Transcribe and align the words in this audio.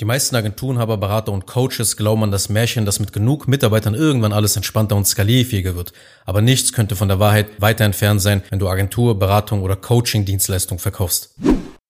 Die 0.00 0.06
meisten 0.06 0.34
Agenturenhaber, 0.34 0.96
Berater 0.96 1.30
und 1.30 1.46
Coaches 1.46 1.98
glauben 1.98 2.22
an 2.22 2.30
das 2.30 2.48
Märchen, 2.48 2.86
dass 2.86 3.00
mit 3.00 3.12
genug 3.12 3.48
Mitarbeitern 3.48 3.92
irgendwann 3.92 4.32
alles 4.32 4.56
entspannter 4.56 4.96
und 4.96 5.06
skalierfähiger 5.06 5.76
wird. 5.76 5.92
Aber 6.24 6.40
nichts 6.40 6.72
könnte 6.72 6.96
von 6.96 7.08
der 7.08 7.18
Wahrheit 7.18 7.60
weiter 7.60 7.84
entfernt 7.84 8.22
sein, 8.22 8.42
wenn 8.48 8.58
du 8.58 8.70
Agentur, 8.70 9.18
Beratung 9.18 9.62
oder 9.62 9.76
Coaching-Dienstleistung 9.76 10.78
verkaufst. 10.78 11.34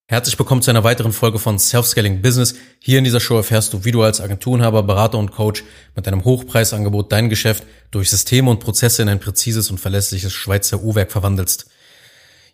Herzlich 0.08 0.36
willkommen 0.36 0.60
zu 0.60 0.72
einer 0.72 0.82
weiteren 0.82 1.12
Folge 1.12 1.38
von 1.38 1.60
Self-Scaling 1.60 2.20
Business. 2.20 2.56
Hier 2.80 2.98
in 2.98 3.04
dieser 3.04 3.20
Show 3.20 3.36
erfährst 3.36 3.74
du, 3.74 3.84
wie 3.84 3.92
du 3.92 4.02
als 4.02 4.20
Agenturenhaber, 4.20 4.82
Berater 4.82 5.18
und 5.18 5.30
Coach 5.30 5.62
mit 5.94 6.04
deinem 6.08 6.24
Hochpreisangebot 6.24 7.12
dein 7.12 7.28
Geschäft 7.28 7.62
durch 7.92 8.10
Systeme 8.10 8.50
und 8.50 8.58
Prozesse 8.58 9.02
in 9.02 9.08
ein 9.08 9.20
präzises 9.20 9.70
und 9.70 9.78
verlässliches 9.78 10.32
Schweizer 10.32 10.82
Uhrwerk 10.82 11.12
verwandelst. 11.12 11.70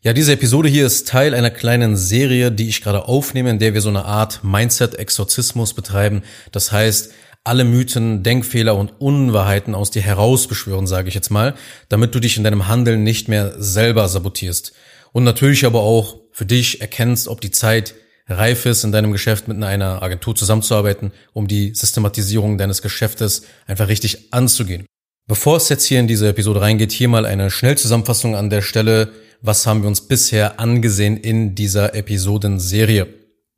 Ja, 0.02 0.12
diese 0.12 0.32
Episode 0.32 0.68
hier 0.68 0.86
ist 0.86 1.08
Teil 1.08 1.34
einer 1.34 1.50
kleinen 1.50 1.96
Serie, 1.96 2.52
die 2.52 2.68
ich 2.68 2.82
gerade 2.82 3.08
aufnehme, 3.08 3.50
in 3.50 3.58
der 3.58 3.74
wir 3.74 3.80
so 3.80 3.88
eine 3.88 4.04
Art 4.04 4.44
Mindset-Exorzismus 4.44 5.74
betreiben. 5.74 6.22
Das 6.52 6.70
heißt, 6.70 7.12
alle 7.44 7.64
Mythen, 7.64 8.22
Denkfehler 8.22 8.76
und 8.76 9.00
Unwahrheiten 9.00 9.74
aus 9.74 9.90
dir 9.90 10.02
herausbeschwören, 10.02 10.86
sage 10.86 11.08
ich 11.08 11.14
jetzt 11.14 11.30
mal, 11.30 11.54
damit 11.88 12.14
du 12.14 12.20
dich 12.20 12.36
in 12.36 12.44
deinem 12.44 12.68
Handeln 12.68 13.04
nicht 13.04 13.28
mehr 13.28 13.54
selber 13.56 14.08
sabotierst. 14.08 14.74
Und 15.12 15.24
natürlich 15.24 15.64
aber 15.64 15.80
auch 15.80 16.16
für 16.30 16.46
dich 16.46 16.80
erkennst, 16.80 17.26
ob 17.26 17.40
die 17.40 17.50
Zeit 17.50 17.94
reif 18.28 18.66
ist, 18.66 18.84
in 18.84 18.92
deinem 18.92 19.12
Geschäft 19.12 19.48
mit 19.48 19.62
einer 19.62 20.02
Agentur 20.02 20.34
zusammenzuarbeiten, 20.34 21.12
um 21.32 21.48
die 21.48 21.74
Systematisierung 21.74 22.58
deines 22.58 22.82
Geschäftes 22.82 23.42
einfach 23.66 23.88
richtig 23.88 24.32
anzugehen. 24.32 24.84
Bevor 25.26 25.56
es 25.56 25.68
jetzt 25.68 25.84
hier 25.84 25.98
in 25.98 26.06
diese 26.06 26.28
Episode 26.28 26.60
reingeht, 26.60 26.92
hier 26.92 27.08
mal 27.08 27.24
eine 27.26 27.50
Schnellzusammenfassung 27.50 28.36
an 28.36 28.50
der 28.50 28.62
Stelle 28.62 29.12
was 29.40 29.66
haben 29.66 29.82
wir 29.82 29.88
uns 29.88 30.06
bisher 30.06 30.60
angesehen 30.60 31.16
in 31.16 31.54
dieser 31.54 31.94
Episodenserie. 31.94 33.06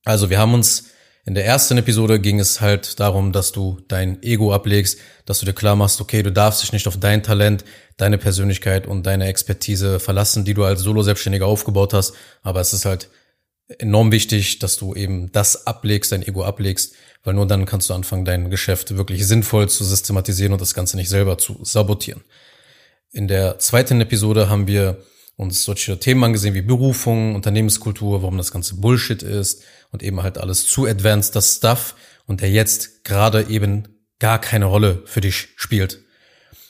Also 0.04 0.30
wir 0.30 0.38
haben 0.38 0.54
uns 0.54 0.84
in 1.28 1.34
der 1.34 1.44
ersten 1.44 1.76
Episode 1.76 2.20
ging 2.20 2.40
es 2.40 2.62
halt 2.62 2.98
darum, 3.00 3.32
dass 3.32 3.52
du 3.52 3.80
dein 3.86 4.22
Ego 4.22 4.54
ablegst, 4.54 4.98
dass 5.26 5.40
du 5.40 5.44
dir 5.44 5.52
klar 5.52 5.76
machst, 5.76 6.00
okay, 6.00 6.22
du 6.22 6.32
darfst 6.32 6.62
dich 6.62 6.72
nicht 6.72 6.88
auf 6.88 6.96
dein 6.96 7.22
Talent, 7.22 7.66
deine 7.98 8.16
Persönlichkeit 8.16 8.86
und 8.86 9.04
deine 9.04 9.26
Expertise 9.26 10.00
verlassen, 10.00 10.46
die 10.46 10.54
du 10.54 10.64
als 10.64 10.80
Solo-Selbstständiger 10.80 11.44
aufgebaut 11.44 11.92
hast. 11.92 12.14
Aber 12.40 12.62
es 12.62 12.72
ist 12.72 12.86
halt 12.86 13.10
enorm 13.78 14.10
wichtig, 14.10 14.58
dass 14.60 14.78
du 14.78 14.94
eben 14.94 15.30
das 15.30 15.66
ablegst, 15.66 16.12
dein 16.12 16.26
Ego 16.26 16.44
ablegst, 16.44 16.94
weil 17.24 17.34
nur 17.34 17.46
dann 17.46 17.66
kannst 17.66 17.90
du 17.90 17.94
anfangen, 17.94 18.24
dein 18.24 18.48
Geschäft 18.48 18.96
wirklich 18.96 19.26
sinnvoll 19.26 19.68
zu 19.68 19.84
systematisieren 19.84 20.54
und 20.54 20.62
das 20.62 20.72
Ganze 20.72 20.96
nicht 20.96 21.10
selber 21.10 21.36
zu 21.36 21.60
sabotieren. 21.62 22.24
In 23.12 23.28
der 23.28 23.58
zweiten 23.58 24.00
Episode 24.00 24.48
haben 24.48 24.66
wir 24.66 25.02
uns 25.38 25.62
solche 25.62 26.00
Themen 26.00 26.24
angesehen 26.24 26.54
wie 26.54 26.62
Berufung, 26.62 27.36
Unternehmenskultur, 27.36 28.22
warum 28.22 28.36
das 28.36 28.50
ganze 28.50 28.74
Bullshit 28.74 29.22
ist 29.22 29.62
und 29.92 30.02
eben 30.02 30.20
halt 30.20 30.36
alles 30.36 30.66
zu 30.66 30.84
advanced, 30.84 31.36
das 31.36 31.56
Stuff 31.56 31.94
und 32.26 32.40
der 32.40 32.50
jetzt 32.50 33.04
gerade 33.04 33.44
eben 33.48 33.84
gar 34.18 34.40
keine 34.40 34.64
Rolle 34.64 35.00
für 35.06 35.20
dich 35.20 35.50
spielt. 35.54 36.00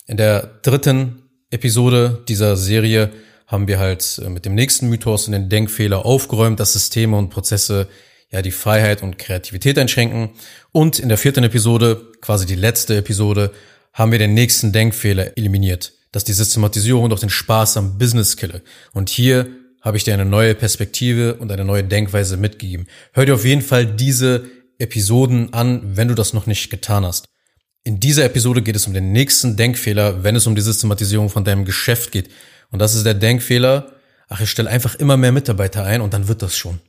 In 0.06 0.18
der 0.18 0.58
dritten 0.60 1.22
Episode 1.50 2.22
dieser 2.28 2.58
Serie 2.58 3.10
haben 3.46 3.68
wir 3.68 3.78
halt 3.78 4.20
äh, 4.22 4.28
mit 4.28 4.44
dem 4.44 4.54
nächsten 4.54 4.90
Mythos 4.90 5.26
und 5.26 5.32
den 5.32 5.48
Denkfehler 5.48 6.04
aufgeräumt, 6.04 6.60
dass 6.60 6.74
Systeme 6.74 7.16
und 7.16 7.30
Prozesse 7.30 7.88
ja 8.30 8.42
die 8.42 8.50
Freiheit 8.50 9.02
und 9.02 9.18
Kreativität 9.18 9.78
einschränken. 9.78 10.34
Und 10.72 10.98
in 10.98 11.08
der 11.08 11.16
vierten 11.16 11.42
Episode, 11.42 12.12
quasi 12.20 12.44
die 12.44 12.54
letzte 12.54 12.98
Episode, 12.98 13.50
haben 13.94 14.12
wir 14.12 14.18
den 14.18 14.34
nächsten 14.34 14.72
Denkfehler 14.72 15.38
eliminiert 15.38 15.94
dass 16.12 16.24
die 16.24 16.32
Systematisierung 16.32 17.08
doch 17.10 17.18
den 17.18 17.30
Spaß 17.30 17.76
am 17.76 17.98
Business 17.98 18.36
kille. 18.36 18.62
Und 18.92 19.10
hier 19.10 19.48
habe 19.80 19.96
ich 19.96 20.04
dir 20.04 20.14
eine 20.14 20.24
neue 20.24 20.54
Perspektive 20.54 21.34
und 21.34 21.52
eine 21.52 21.64
neue 21.64 21.84
Denkweise 21.84 22.36
mitgegeben. 22.36 22.86
Hör 23.12 23.26
dir 23.26 23.34
auf 23.34 23.44
jeden 23.44 23.62
Fall 23.62 23.86
diese 23.86 24.44
Episoden 24.78 25.52
an, 25.52 25.96
wenn 25.96 26.08
du 26.08 26.14
das 26.14 26.32
noch 26.32 26.46
nicht 26.46 26.70
getan 26.70 27.04
hast. 27.04 27.26
In 27.84 28.00
dieser 28.00 28.24
Episode 28.24 28.62
geht 28.62 28.76
es 28.76 28.86
um 28.86 28.94
den 28.94 29.12
nächsten 29.12 29.56
Denkfehler, 29.56 30.22
wenn 30.24 30.36
es 30.36 30.46
um 30.46 30.54
die 30.54 30.60
Systematisierung 30.60 31.30
von 31.30 31.44
deinem 31.44 31.64
Geschäft 31.64 32.12
geht. 32.12 32.30
Und 32.70 32.80
das 32.80 32.94
ist 32.94 33.06
der 33.06 33.14
Denkfehler, 33.14 33.92
ach, 34.28 34.40
ich 34.40 34.50
stelle 34.50 34.68
einfach 34.68 34.94
immer 34.96 35.16
mehr 35.16 35.32
Mitarbeiter 35.32 35.84
ein 35.84 36.00
und 36.00 36.12
dann 36.12 36.28
wird 36.28 36.42
das 36.42 36.56
schon. 36.56 36.80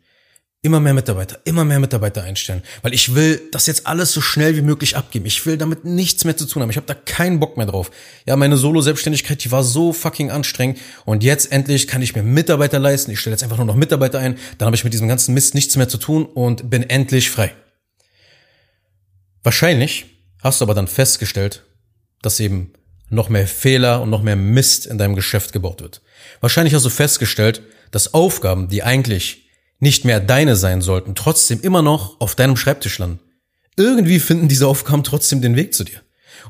Immer 0.62 0.82
mehr 0.82 0.94
Mitarbeiter, 0.94 1.40
immer 1.46 1.64
mehr 1.64 1.80
Mitarbeiter 1.80 2.24
einstellen, 2.24 2.64
weil 2.82 2.94
ich 2.94 3.16
will 3.16 3.42
das 3.54 3.66
jetzt 3.66 3.88
alles 3.88 4.12
so 4.12 4.20
schnell 4.20 4.58
wie 4.58 4.62
möglich 4.62 4.98
abgeben. 4.98 5.26
Ich 5.26 5.46
will 5.46 5.58
damit 5.58 5.86
nichts 5.86 6.26
mehr 6.26 6.36
zu 6.36 6.46
tun 6.46 6.62
haben. 6.62 6.70
Ich 6.70 6.76
habe 6.76 6.86
da 6.86 6.96
keinen 6.96 7.40
Bock 7.40 7.56
mehr 7.56 7.66
drauf. 7.66 7.92
Ja, 8.26 8.36
meine 8.36 8.58
Solo-Selbstständigkeit, 8.58 9.42
die 9.42 9.52
war 9.52 9.64
so 9.64 9.94
fucking 9.94 10.32
anstrengend 10.32 10.80
und 11.06 11.24
jetzt 11.24 11.54
endlich 11.54 11.88
kann 11.88 12.02
ich 12.02 12.14
mir 12.14 12.24
Mitarbeiter 12.24 12.78
leisten. 12.78 13.12
Ich 13.12 13.22
stelle 13.22 13.36
jetzt 13.36 13.44
einfach 13.44 13.56
nur 13.56 13.68
noch 13.68 13.76
Mitarbeiter 13.76 14.20
ein, 14.20 14.38
dann 14.58 14.66
habe 14.66 14.76
ich 14.76 14.84
mit 14.84 14.92
diesem 14.92 15.08
ganzen 15.08 15.34
Mist 15.34 15.56
nichts 15.56 15.78
mehr 15.78 15.88
zu 15.88 15.98
tun 15.98 16.26
und 16.26 16.70
bin 16.70 16.84
endlich 16.84 17.30
frei. 17.30 17.54
Wahrscheinlich 19.44 20.08
hast 20.44 20.60
du 20.60 20.66
aber 20.66 20.74
dann 20.74 20.90
festgestellt, 20.90 21.64
dass 22.22 22.38
eben 22.42 22.74
noch 23.10 23.30
mehr 23.30 23.48
Fehler 23.48 24.02
und 24.02 24.10
noch 24.10 24.24
mehr 24.24 24.36
Mist 24.36 24.88
in 24.88 24.98
deinem 24.98 25.16
Geschäft 25.16 25.54
gebaut 25.54 25.82
wird. 25.82 26.02
Wahrscheinlich 26.42 26.74
hast 26.74 26.86
du 26.86 26.90
festgestellt, 26.90 27.62
dass 27.92 28.14
Aufgaben, 28.14 28.68
die 28.68 28.84
eigentlich 28.84 29.49
nicht 29.80 30.06
mehr 30.06 30.20
deine 30.20 30.56
sein 30.56 30.82
sollten, 30.82 31.16
trotzdem 31.16 31.62
immer 31.62 31.82
noch 31.82 32.20
auf 32.20 32.36
deinem 32.36 32.58
Schreibtisch 32.58 33.00
landen. 33.00 33.20
Irgendwie 33.78 34.20
finden 34.20 34.50
diese 34.50 34.68
Aufgaben 34.68 35.04
trotzdem 35.04 35.42
den 35.42 35.56
Weg 35.56 35.74
zu 35.74 35.84
dir. 35.84 36.02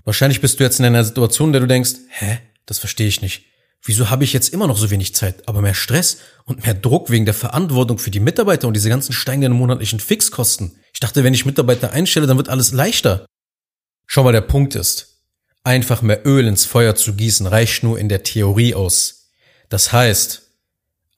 Wahrscheinlich 0.03 0.41
bist 0.41 0.59
du 0.59 0.63
jetzt 0.63 0.79
in 0.79 0.85
einer 0.85 1.03
Situation, 1.03 1.49
in 1.49 1.53
der 1.53 1.61
du 1.61 1.67
denkst, 1.67 1.91
hä, 2.09 2.39
das 2.65 2.79
verstehe 2.79 3.07
ich 3.07 3.21
nicht. 3.21 3.45
Wieso 3.83 4.09
habe 4.09 4.23
ich 4.23 4.33
jetzt 4.33 4.49
immer 4.49 4.67
noch 4.67 4.77
so 4.77 4.91
wenig 4.91 5.15
Zeit, 5.15 5.47
aber 5.47 5.61
mehr 5.61 5.73
Stress 5.73 6.17
und 6.45 6.65
mehr 6.65 6.73
Druck 6.73 7.09
wegen 7.09 7.25
der 7.25 7.33
Verantwortung 7.33 7.97
für 7.97 8.11
die 8.11 8.19
Mitarbeiter 8.19 8.67
und 8.67 8.73
diese 8.73 8.89
ganzen 8.89 9.13
steigenden 9.13 9.53
monatlichen 9.53 9.99
Fixkosten? 9.99 10.75
Ich 10.93 10.99
dachte, 10.99 11.23
wenn 11.23 11.33
ich 11.33 11.45
Mitarbeiter 11.45 11.93
einstelle, 11.93 12.27
dann 12.27 12.37
wird 12.37 12.49
alles 12.49 12.71
leichter. 12.71 13.25
Schau 14.05 14.23
mal, 14.23 14.33
der 14.33 14.41
Punkt 14.41 14.75
ist, 14.75 15.21
einfach 15.63 16.01
mehr 16.01 16.25
Öl 16.25 16.47
ins 16.47 16.65
Feuer 16.65 16.95
zu 16.95 17.13
gießen 17.13 17.47
reicht 17.47 17.83
nur 17.83 17.99
in 17.99 18.09
der 18.09 18.23
Theorie 18.23 18.73
aus. 18.73 19.31
Das 19.69 19.93
heißt, 19.93 20.48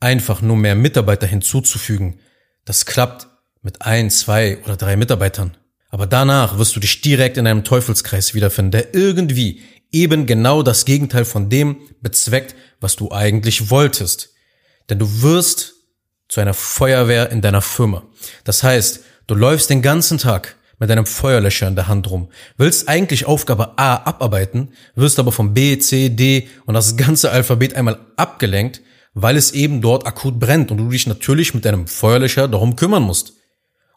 einfach 0.02 0.42
nur 0.42 0.58
mehr 0.58 0.76
Mitarbeiter 0.76 1.28
hinzuzufügen. 1.28 2.20
Das 2.66 2.86
klappt 2.86 3.28
mit 3.62 3.82
ein, 3.84 4.10
zwei 4.10 4.58
oder 4.66 4.76
drei 4.76 4.98
Mitarbeitern. 4.98 5.56
Aber 5.90 6.08
danach 6.08 6.58
wirst 6.58 6.76
du 6.76 6.80
dich 6.80 7.02
direkt 7.02 7.38
in 7.38 7.48
einem 7.48 7.64
Teufelskreis 7.64 8.34
wiederfinden, 8.34 8.72
der 8.72 8.94
irgendwie 8.94 9.62
eben 9.92 10.26
genau 10.26 10.64
das 10.64 10.86
Gegenteil 10.86 11.26
von 11.26 11.50
dem 11.50 11.78
bezweckt, 12.02 12.56
was 12.80 12.96
du 12.96 13.12
eigentlich 13.12 13.70
wolltest. 13.70 14.30
Denn 14.90 15.00
du 15.00 15.22
wirst 15.22 15.74
zu 16.30 16.40
einer 16.40 16.54
Feuerwehr 16.54 17.30
in 17.30 17.42
deiner 17.42 17.62
Firma. 17.62 18.04
Das 18.46 18.64
heißt, 18.64 19.02
du 19.28 19.36
läufst 19.36 19.70
den 19.70 19.82
ganzen 19.82 20.18
Tag 20.18 20.56
mit 20.80 20.90
deinem 20.90 21.06
Feuerlöscher 21.06 21.68
in 21.68 21.76
der 21.76 21.88
Hand 21.88 22.10
rum, 22.10 22.30
willst 22.58 22.88
eigentlich 22.88 23.26
Aufgabe 23.26 23.78
A 23.78 23.98
abarbeiten, 23.98 24.74
wirst 24.96 25.20
aber 25.20 25.32
vom 25.32 25.54
B, 25.54 25.78
C, 25.78 26.10
D 26.10 26.48
und 26.66 26.74
das 26.74 26.98
ganze 26.98 27.32
Alphabet 27.32 27.76
einmal 27.76 28.00
abgelenkt 28.16 28.82
weil 29.14 29.38
es 29.38 29.52
eben 29.52 29.82
dort 29.82 30.06
akut 30.06 30.40
brennt 30.40 30.72
und 30.72 30.78
du 30.78 30.90
dich 30.90 31.08
natürlich 31.08 31.54
mit 31.54 31.66
deinem 31.66 31.88
Feuerlöscher 31.88 32.48
darum 32.48 32.76
kümmern 32.76 33.04
musst. 33.04 33.34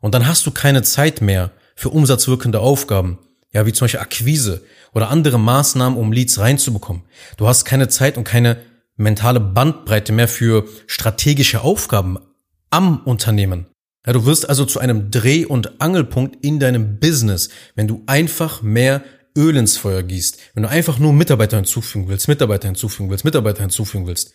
Und 0.01 0.15
dann 0.15 0.27
hast 0.27 0.45
du 0.47 0.51
keine 0.51 0.83
Zeit 0.83 1.21
mehr 1.21 1.53
für 1.77 1.91
umsatzwirkende 1.91 2.61
Aufgaben, 2.61 3.19
ja, 3.53 3.67
wie 3.67 3.73
zum 3.73 3.85
Beispiel 3.85 4.01
Akquise 4.01 4.65
oder 4.93 5.11
andere 5.11 5.39
Maßnahmen, 5.39 5.99
um 5.99 6.13
Leads 6.13 6.39
reinzubekommen. 6.39 7.03
Du 7.37 7.47
hast 7.47 7.65
keine 7.65 7.89
Zeit 7.89 8.17
und 8.17 8.25
keine 8.25 8.59
mentale 8.97 9.41
Bandbreite 9.41 10.13
mehr 10.13 10.29
für 10.29 10.67
strategische 10.87 11.63
Aufgaben 11.63 12.19
am 12.71 12.99
Unternehmen. 12.99 13.67
Ja, 14.07 14.13
du 14.13 14.27
wirst 14.27 14.49
also 14.49 14.65
zu 14.65 14.81
einem 14.81 15.11
Dreh- 15.11 15.47
und 15.47 15.81
Angelpunkt 15.81 16.45
in 16.45 16.61
deinem 16.61 16.99
Business, 16.99 17.49
wenn 17.75 17.89
du 17.89 18.03
einfach 18.07 18.63
mehr 18.63 19.03
Öl 19.37 19.57
ins 19.57 19.77
Feuer 19.77 20.03
gießt, 20.03 20.39
wenn 20.55 20.65
du 20.65 20.69
einfach 20.69 20.99
nur 20.99 21.13
Mitarbeiter 21.13 21.57
hinzufügen 21.57 22.09
willst, 22.09 22.29
Mitarbeiter 22.29 22.69
hinzufügen 22.69 23.11
willst, 23.11 23.25
Mitarbeiter 23.25 23.63
hinzufügen 23.63 24.07
willst. 24.07 24.35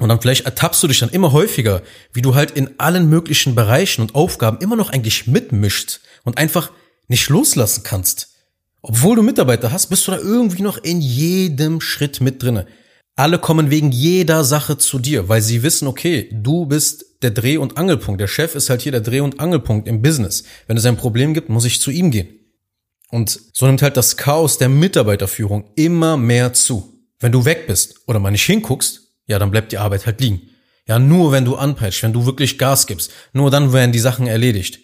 Und 0.00 0.08
dann 0.08 0.20
vielleicht 0.20 0.44
ertappst 0.44 0.82
du 0.82 0.88
dich 0.88 0.98
dann 0.98 1.10
immer 1.10 1.32
häufiger, 1.32 1.82
wie 2.12 2.22
du 2.22 2.34
halt 2.34 2.50
in 2.50 2.80
allen 2.80 3.08
möglichen 3.08 3.54
Bereichen 3.54 4.02
und 4.02 4.14
Aufgaben 4.14 4.58
immer 4.58 4.76
noch 4.76 4.90
eigentlich 4.90 5.26
mitmischt 5.26 6.00
und 6.24 6.36
einfach 6.36 6.72
nicht 7.06 7.28
loslassen 7.28 7.82
kannst. 7.84 8.30
Obwohl 8.82 9.16
du 9.16 9.22
Mitarbeiter 9.22 9.72
hast, 9.72 9.86
bist 9.86 10.06
du 10.06 10.10
da 10.10 10.18
irgendwie 10.18 10.62
noch 10.62 10.78
in 10.78 11.00
jedem 11.00 11.80
Schritt 11.80 12.20
mit 12.20 12.42
drinne. 12.42 12.66
Alle 13.16 13.38
kommen 13.38 13.70
wegen 13.70 13.92
jeder 13.92 14.42
Sache 14.42 14.76
zu 14.76 14.98
dir, 14.98 15.28
weil 15.28 15.40
sie 15.40 15.62
wissen, 15.62 15.86
okay, 15.86 16.28
du 16.32 16.66
bist 16.66 17.22
der 17.22 17.30
Dreh- 17.30 17.58
und 17.58 17.76
Angelpunkt. 17.76 18.20
Der 18.20 18.26
Chef 18.26 18.56
ist 18.56 18.70
halt 18.70 18.82
hier 18.82 18.92
der 18.92 19.00
Dreh- 19.00 19.20
und 19.20 19.38
Angelpunkt 19.38 19.86
im 19.86 20.02
Business. 20.02 20.42
Wenn 20.66 20.76
es 20.76 20.84
ein 20.84 20.96
Problem 20.96 21.32
gibt, 21.32 21.48
muss 21.48 21.64
ich 21.64 21.80
zu 21.80 21.92
ihm 21.92 22.10
gehen. 22.10 22.40
Und 23.10 23.38
so 23.52 23.66
nimmt 23.66 23.82
halt 23.82 23.96
das 23.96 24.16
Chaos 24.16 24.58
der 24.58 24.68
Mitarbeiterführung 24.68 25.70
immer 25.76 26.16
mehr 26.16 26.52
zu. 26.52 27.06
Wenn 27.20 27.30
du 27.30 27.44
weg 27.44 27.68
bist 27.68 28.00
oder 28.08 28.18
mal 28.18 28.32
nicht 28.32 28.44
hinguckst, 28.44 29.03
ja, 29.26 29.38
dann 29.38 29.50
bleibt 29.50 29.72
die 29.72 29.78
Arbeit 29.78 30.06
halt 30.06 30.20
liegen. 30.20 30.50
Ja, 30.86 30.98
nur 30.98 31.32
wenn 31.32 31.44
du 31.44 31.56
anpeitschst, 31.56 32.02
wenn 32.02 32.12
du 32.12 32.26
wirklich 32.26 32.58
Gas 32.58 32.86
gibst, 32.86 33.10
nur 33.32 33.50
dann 33.50 33.72
werden 33.72 33.92
die 33.92 33.98
Sachen 33.98 34.26
erledigt. 34.26 34.80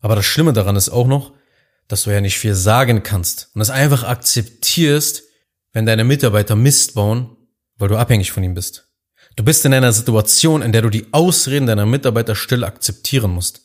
Aber 0.00 0.14
das 0.14 0.26
Schlimme 0.26 0.52
daran 0.52 0.76
ist 0.76 0.90
auch 0.90 1.06
noch, 1.06 1.32
dass 1.88 2.04
du 2.04 2.10
ja 2.10 2.20
nicht 2.20 2.38
viel 2.38 2.54
sagen 2.54 3.02
kannst 3.02 3.50
und 3.54 3.60
es 3.60 3.70
einfach 3.70 4.04
akzeptierst, 4.04 5.22
wenn 5.72 5.86
deine 5.86 6.04
Mitarbeiter 6.04 6.56
Mist 6.56 6.94
bauen, 6.94 7.36
weil 7.76 7.88
du 7.88 7.96
abhängig 7.96 8.32
von 8.32 8.44
ihm 8.44 8.54
bist. 8.54 8.88
Du 9.36 9.44
bist 9.44 9.64
in 9.64 9.72
einer 9.72 9.92
Situation, 9.92 10.62
in 10.62 10.72
der 10.72 10.82
du 10.82 10.90
die 10.90 11.06
Ausreden 11.12 11.66
deiner 11.66 11.86
Mitarbeiter 11.86 12.34
still 12.34 12.64
akzeptieren 12.64 13.30
musst. 13.30 13.62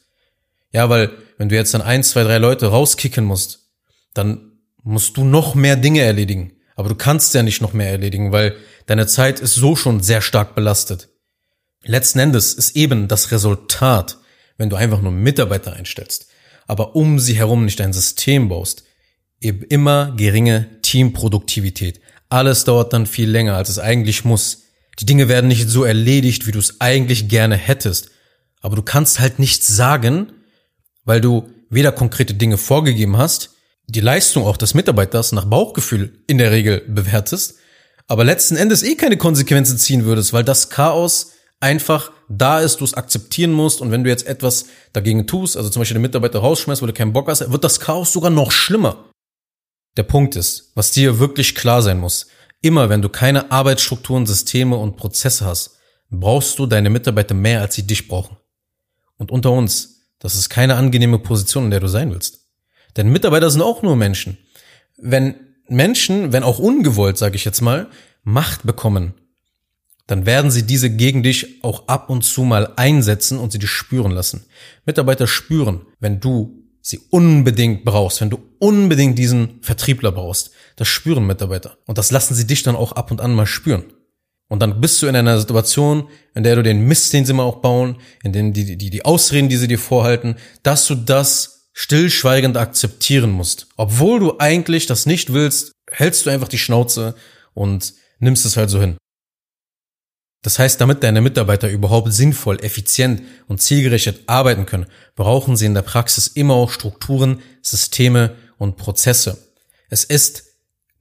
Ja, 0.72 0.90
weil 0.90 1.12
wenn 1.38 1.50
du 1.50 1.56
jetzt 1.56 1.74
dann 1.74 1.82
ein, 1.82 2.04
zwei, 2.04 2.24
drei 2.24 2.38
Leute 2.38 2.68
rauskicken 2.68 3.26
musst, 3.26 3.72
dann 4.14 4.60
musst 4.84 5.18
du 5.18 5.26
noch 5.26 5.56
mehr 5.56 5.76
Dinge 5.76 6.02
erledigen. 6.02 6.54
Aber 6.76 6.90
du 6.90 6.96
kannst 6.96 7.34
ja 7.34 7.44
nicht 7.44 7.62
noch 7.62 7.74
mehr 7.74 7.90
erledigen, 7.90 8.32
weil 8.32 8.56
deine 8.86 9.08
Zeit 9.08 9.40
ist 9.40 9.56
so 9.56 9.76
schon 9.76 10.02
sehr 10.02 10.22
stark 10.22 10.56
belastet. 10.56 11.10
Letzten 11.84 12.20
Endes 12.20 12.54
ist 12.54 12.76
eben 12.76 13.08
das 13.08 13.32
Resultat, 13.32 14.18
wenn 14.58 14.70
du 14.70 14.76
einfach 14.76 15.02
nur 15.02 15.12
Mitarbeiter 15.12 15.74
einstellst, 15.74 16.28
aber 16.68 16.96
um 16.96 17.20
sie 17.20 17.36
herum 17.36 17.66
nicht 17.66 17.82
ein 17.82 17.94
System 17.94 18.50
baust, 18.50 18.84
eben 19.40 19.64
immer 19.64 20.14
geringe 20.16 20.82
Teamproduktivität. 20.82 22.02
Alles 22.30 22.64
dauert 22.64 22.94
dann 22.94 23.06
viel 23.06 23.30
länger, 23.30 23.56
als 23.56 23.70
es 23.70 23.80
eigentlich 23.80 24.26
muss. 24.26 24.64
Die 25.00 25.06
Dinge 25.06 25.28
werden 25.28 25.48
nicht 25.48 25.70
so 25.70 25.84
erledigt, 25.84 26.48
wie 26.48 26.52
du 26.52 26.60
es 26.60 26.82
eigentlich 26.82 27.28
gerne 27.28 27.56
hättest. 27.56 28.10
Aber 28.62 28.76
du 28.76 28.82
kannst 28.82 29.20
halt 29.20 29.38
nichts 29.38 29.68
sagen, 29.68 30.32
weil 31.04 31.22
du 31.22 31.50
weder 31.70 31.92
konkrete 31.92 32.34
Dinge 32.34 32.58
vorgegeben 32.58 33.18
hast, 33.18 33.52
die 33.88 34.02
Leistung 34.02 34.46
auch 34.46 34.58
des 34.58 34.74
Mitarbeiters 34.74 35.32
nach 35.32 35.46
Bauchgefühl 35.46 36.24
in 36.28 36.40
der 36.40 36.52
Regel 36.52 36.82
bewertest, 36.88 37.56
aber 38.07 38.24
letzten 38.24 38.56
Endes 38.56 38.84
eh 38.84 38.96
keine 38.96 39.18
Konsequenzen 39.18 39.78
ziehen 39.78 40.06
würdest, 40.06 40.34
weil 40.34 40.44
das 40.44 40.69
Chaos 40.69 41.31
einfach 41.60 42.12
da 42.30 42.60
ist, 42.60 42.81
du 42.81 42.86
es 42.86 42.94
akzeptieren 42.94 43.52
musst 43.52 43.81
und 43.81 43.92
wenn 43.92 44.04
du 44.04 44.10
jetzt 44.10 44.28
etwas 44.28 44.66
dagegen 44.94 45.28
tust, 45.28 45.57
also 45.57 45.69
zum 45.69 45.81
Beispiel 45.81 45.96
den 45.96 46.02
Mitarbeiter 46.02 46.40
rausschmeißt, 46.40 46.81
weil 46.81 46.88
du 46.88 46.94
keinen 46.94 47.13
Bock 47.13 47.28
hast, 47.28 47.52
wird 47.52 47.63
das 47.63 47.80
Chaos 47.80 48.12
sogar 48.12 48.30
noch 48.30 48.52
schlimmer. 48.52 49.10
Der 49.98 50.04
Punkt 50.04 50.36
ist, 50.36 50.72
was 50.75 50.92
dir 50.92 51.19
wirklich 51.19 51.56
klar 51.56 51.81
sein 51.81 52.00
muss, 52.00 52.28
immer 52.62 52.90
wenn 52.90 53.02
du 53.02 53.10
keine 53.10 53.52
Arbeitsstrukturen, 53.52 54.25
Systeme 54.25 54.75
und 54.75 54.98
Prozesse 54.98 55.46
hast, 55.46 55.78
brauchst 56.10 56.60
du 56.60 56.66
deine 56.66 56.90
Mitarbeiter 56.90 57.34
mehr, 57.34 57.62
als 57.62 57.75
sie 57.75 57.88
dich 57.88 58.08
brauchen. 58.08 58.38
Und 59.18 59.31
unter 59.31 59.51
uns, 59.51 60.12
das 60.19 60.36
ist 60.36 60.50
keine 60.50 60.75
angenehme 60.75 61.19
Position, 61.19 61.66
in 61.66 61.72
der 61.72 61.80
du 61.80 61.88
sein 61.88 62.12
willst. 62.12 62.48
Denn 62.98 63.12
Mitarbeiter 63.12 63.50
sind 63.50 63.62
auch 63.62 63.81
nur 63.81 63.96
Menschen. 63.96 64.38
Wenn 64.98 65.45
Menschen, 65.68 66.32
wenn 66.32 66.44
auch 66.44 66.60
ungewollt, 66.60 67.18
sage 67.18 67.36
ich 67.36 67.46
jetzt 67.46 67.62
mal, 67.62 67.88
Macht 68.24 68.64
bekommen, 68.64 69.14
dann 70.08 70.26
werden 70.26 70.52
sie 70.52 70.64
diese 70.64 70.90
gegen 70.90 71.24
dich 71.24 71.64
auch 71.64 71.88
ab 71.88 72.10
und 72.10 72.24
zu 72.24 72.44
mal 72.44 72.74
einsetzen 72.76 73.40
und 73.40 73.52
sie 73.52 73.60
dich 73.60 73.70
spüren 73.70 74.12
lassen. 74.12 74.46
Mitarbeiter 74.86 75.28
spüren, 75.28 75.82
wenn 76.00 76.20
du 76.20 76.64
sie 76.82 77.02
unbedingt 77.10 77.84
brauchst, 77.84 78.22
wenn 78.22 78.30
du 78.30 78.40
unbedingt 78.60 79.18
diesen 79.18 79.60
Vertriebler 79.62 80.12
brauchst. 80.12 80.52
Das 80.76 80.88
spüren 80.88 81.26
Mitarbeiter. 81.26 81.78
Und 81.88 81.98
das 81.98 82.12
lassen 82.12 82.36
sie 82.36 82.46
dich 82.46 82.62
dann 82.62 82.76
auch 82.76 82.92
ab 82.92 83.10
und 83.10 83.22
an 83.22 83.34
mal 83.34 83.48
spüren. 83.48 83.86
Und 84.48 84.60
dann 84.60 84.80
bist 84.80 85.02
du 85.02 85.08
in 85.08 85.16
einer 85.16 85.40
Situation, 85.40 86.08
in 86.36 86.44
der 86.44 86.56
du 86.56 86.62
den 86.62 86.82
Mist, 86.82 87.12
den 87.12 87.26
sie 87.26 87.34
mal 87.34 87.44
auch 87.44 87.62
bauen, 87.62 87.98
in 88.24 88.34
den 88.34 88.54
die, 88.54 88.78
die, 88.78 88.92
die 88.92 89.06
Ausreden, 89.06 89.50
die 89.50 89.58
sie 89.58 89.68
dir 89.68 89.80
vorhalten, 89.80 90.36
dass 90.62 90.86
du 90.86 90.94
das 90.94 91.55
stillschweigend 91.75 92.57
akzeptieren 92.57 93.30
musst. 93.30 93.68
Obwohl 93.75 94.19
du 94.19 94.39
eigentlich 94.39 94.88
das 94.88 95.06
nicht 95.06 95.33
willst, 95.33 95.74
hältst 95.92 96.25
du 96.25 96.30
einfach 96.31 96.48
die 96.48 96.57
Schnauze 96.57 97.16
und 97.54 97.94
nimmst 98.18 98.45
es 98.45 98.57
halt 98.57 98.69
so 98.69 98.80
hin. 98.80 98.98
Das 100.42 100.57
heißt, 100.57 100.80
damit 100.80 101.04
deine 101.04 101.22
Mitarbeiter 101.22 101.69
überhaupt 101.69 102.13
sinnvoll, 102.13 102.63
effizient 102.63 103.24
und 103.48 103.62
zielgerichtet 103.62 104.24
arbeiten 104.27 104.66
können, 104.66 104.86
brauchen 105.16 105.57
sie 105.57 105.66
in 105.66 105.74
der 105.74 105.81
Praxis 105.81 106.27
immer 106.27 106.54
auch 106.54 106.72
Strukturen, 106.72 107.42
Systeme 107.62 108.36
und 108.57 108.77
Prozesse. 108.77 109.54
Es 109.89 110.04
ist 110.04 110.44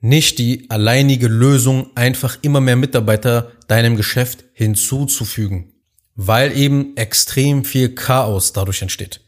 nicht 0.00 0.38
die 0.38 0.68
alleinige 0.70 1.28
Lösung, 1.28 1.94
einfach 1.94 2.38
immer 2.42 2.60
mehr 2.60 2.76
Mitarbeiter 2.76 3.52
deinem 3.68 3.96
Geschäft 3.96 4.44
hinzuzufügen, 4.54 5.72
weil 6.14 6.56
eben 6.56 6.96
extrem 6.96 7.64
viel 7.64 7.94
Chaos 7.94 8.52
dadurch 8.52 8.82
entsteht. 8.82 9.20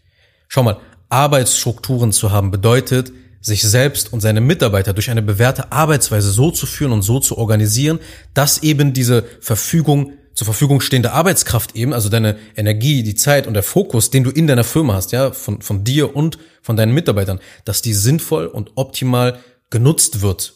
Schau 0.49 0.63
mal, 0.63 0.81
Arbeitsstrukturen 1.09 2.13
zu 2.13 2.33
haben 2.33 2.51
bedeutet, 2.51 3.13
sich 3.41 3.63
selbst 3.63 4.13
und 4.13 4.21
seine 4.21 4.41
Mitarbeiter 4.41 4.93
durch 4.93 5.11
eine 5.11 5.23
bewährte 5.23 5.71
Arbeitsweise 5.71 6.31
so 6.31 6.51
zu 6.51 6.67
führen 6.67 6.93
und 6.93 7.03
so 7.03 7.21
zu 7.21 7.39
organisieren, 7.39 8.01
dass 8.35 8.63
eben 8.63 8.93
diese 8.93 9.25
Verfügung 9.41 10.13
zur 10.37 10.45
Verfügung 10.45 10.83
stehende 10.83 11.13
Arbeitskraft 11.13 11.75
eben, 11.77 11.95
also 11.95 12.11
deine 12.11 12.37
Energie, 12.57 13.03
die 13.03 13.15
Zeit 13.15 13.47
und 13.47 13.55
der 13.55 13.63
Fokus, 13.63 14.11
den 14.11 14.23
du 14.23 14.31
in 14.31 14.47
deiner 14.47 14.65
Firma 14.65 14.93
hast, 14.93 15.13
ja, 15.13 15.33
von, 15.33 15.63
von 15.63 15.83
dir 15.83 16.15
und 16.15 16.39
von 16.61 16.77
deinen 16.77 16.93
Mitarbeitern, 16.93 17.41
dass 17.65 17.81
die 17.81 17.95
sinnvoll 17.95 18.47
und 18.47 18.73
optimal 18.75 19.39
genutzt 19.71 20.21
wird. 20.21 20.55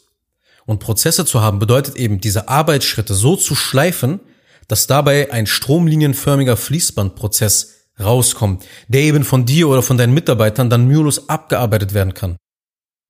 Und 0.66 0.80
Prozesse 0.80 1.24
zu 1.24 1.40
haben 1.40 1.58
bedeutet 1.58 1.96
eben, 1.96 2.20
diese 2.20 2.48
Arbeitsschritte 2.48 3.14
so 3.14 3.36
zu 3.36 3.54
schleifen, 3.54 4.20
dass 4.68 4.86
dabei 4.86 5.32
ein 5.32 5.46
stromlinienförmiger 5.46 6.58
Fließbandprozess 6.58 7.79
rauskommt, 8.02 8.64
der 8.88 9.02
eben 9.02 9.24
von 9.24 9.46
dir 9.46 9.68
oder 9.68 9.82
von 9.82 9.98
deinen 9.98 10.14
Mitarbeitern 10.14 10.70
dann 10.70 10.86
mühelos 10.86 11.28
abgearbeitet 11.28 11.94
werden 11.94 12.14
kann. 12.14 12.36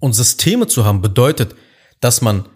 Und 0.00 0.14
Systeme 0.14 0.66
zu 0.66 0.84
haben 0.84 1.02
bedeutet, 1.02 1.54
dass 2.00 2.22
man 2.22 2.46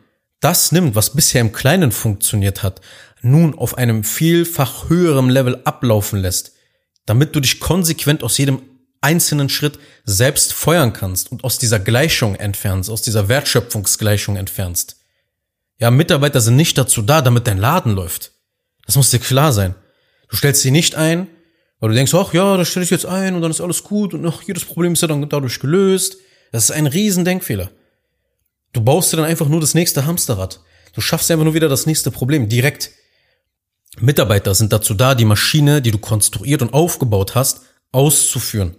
das 0.41 0.73
nimmt, 0.73 0.95
was 0.95 1.15
bisher 1.15 1.41
im 1.41 1.53
Kleinen 1.53 1.93
funktioniert 1.93 2.63
hat, 2.63 2.81
nun 3.23 3.57
auf 3.57 3.79
einem 3.79 4.05
vielfach 4.05 4.89
höherem 4.89 5.31
Level 5.31 5.61
ablaufen 5.65 6.19
lässt, 6.19 6.53
damit 7.07 7.35
du 7.35 7.41
dich 7.41 7.61
konsequent 7.61 8.23
aus 8.23 8.37
jedem 8.39 8.63
einzelnen 9.01 9.49
Schritt 9.49 9.79
selbst 10.05 10.53
feuern 10.53 10.93
kannst 10.93 11.31
und 11.31 11.45
aus 11.45 11.59
dieser 11.59 11.79
Gleichung 11.79 12.35
entfernst, 12.35 12.91
aus 12.91 13.03
dieser 13.03 13.29
Wertschöpfungsgleichung 13.29 14.37
entfernst. 14.37 14.97
Ja, 15.79 15.91
Mitarbeiter 15.91 16.41
sind 16.41 16.57
nicht 16.57 16.79
dazu 16.79 17.03
da, 17.03 17.21
damit 17.21 17.47
dein 17.47 17.59
Laden 17.59 17.93
läuft. 17.95 18.33
Das 18.87 18.97
muss 18.97 19.11
dir 19.11 19.19
klar 19.19 19.53
sein. 19.53 19.75
Du 20.29 20.37
stellst 20.37 20.63
sie 20.63 20.71
nicht 20.71 20.95
ein, 20.95 21.29
weil 21.85 21.91
du 21.91 21.97
denkst, 21.97 22.15
ach 22.15 22.33
ja, 22.33 22.57
da 22.57 22.65
stelle 22.65 22.83
ich 22.83 22.89
jetzt 22.89 23.05
ein 23.05 23.35
und 23.35 23.43
dann 23.43 23.51
ist 23.51 23.61
alles 23.61 23.85
gut 23.85 24.15
und 24.15 24.27
ach, 24.27 24.41
jedes 24.41 24.65
Problem 24.65 24.95
ist 24.95 25.03
ja 25.03 25.09
dann 25.09 25.29
dadurch 25.29 25.61
gelöst. 25.61 26.17
Das 26.51 26.65
ist 26.65 26.71
ein 26.71 26.87
riesen 26.87 27.27
Denkfehler. 27.27 27.71
Du 28.73 28.81
baust 28.81 29.13
dir 29.13 29.19
dann 29.19 29.27
einfach 29.27 29.49
nur 29.49 29.61
das 29.61 29.75
nächste 29.75 30.07
Hamsterrad. 30.07 30.61
Du 30.95 31.03
schaffst 31.03 31.31
einfach 31.31 31.45
nur 31.45 31.53
wieder 31.53 31.69
das 31.69 31.85
nächste 31.85 32.11
Problem 32.11 32.49
direkt. 32.49 32.91
Mitarbeiter 34.01 34.55
sind 34.55 34.73
dazu 34.73 34.95
da, 34.95 35.15
die 35.15 35.27
Maschine, 35.27 35.83
die 35.83 35.91
du 35.91 35.99
konstruiert 35.99 36.63
und 36.63 36.73
aufgebaut 36.73 37.35
hast, 37.35 37.61
auszuführen. 37.93 38.77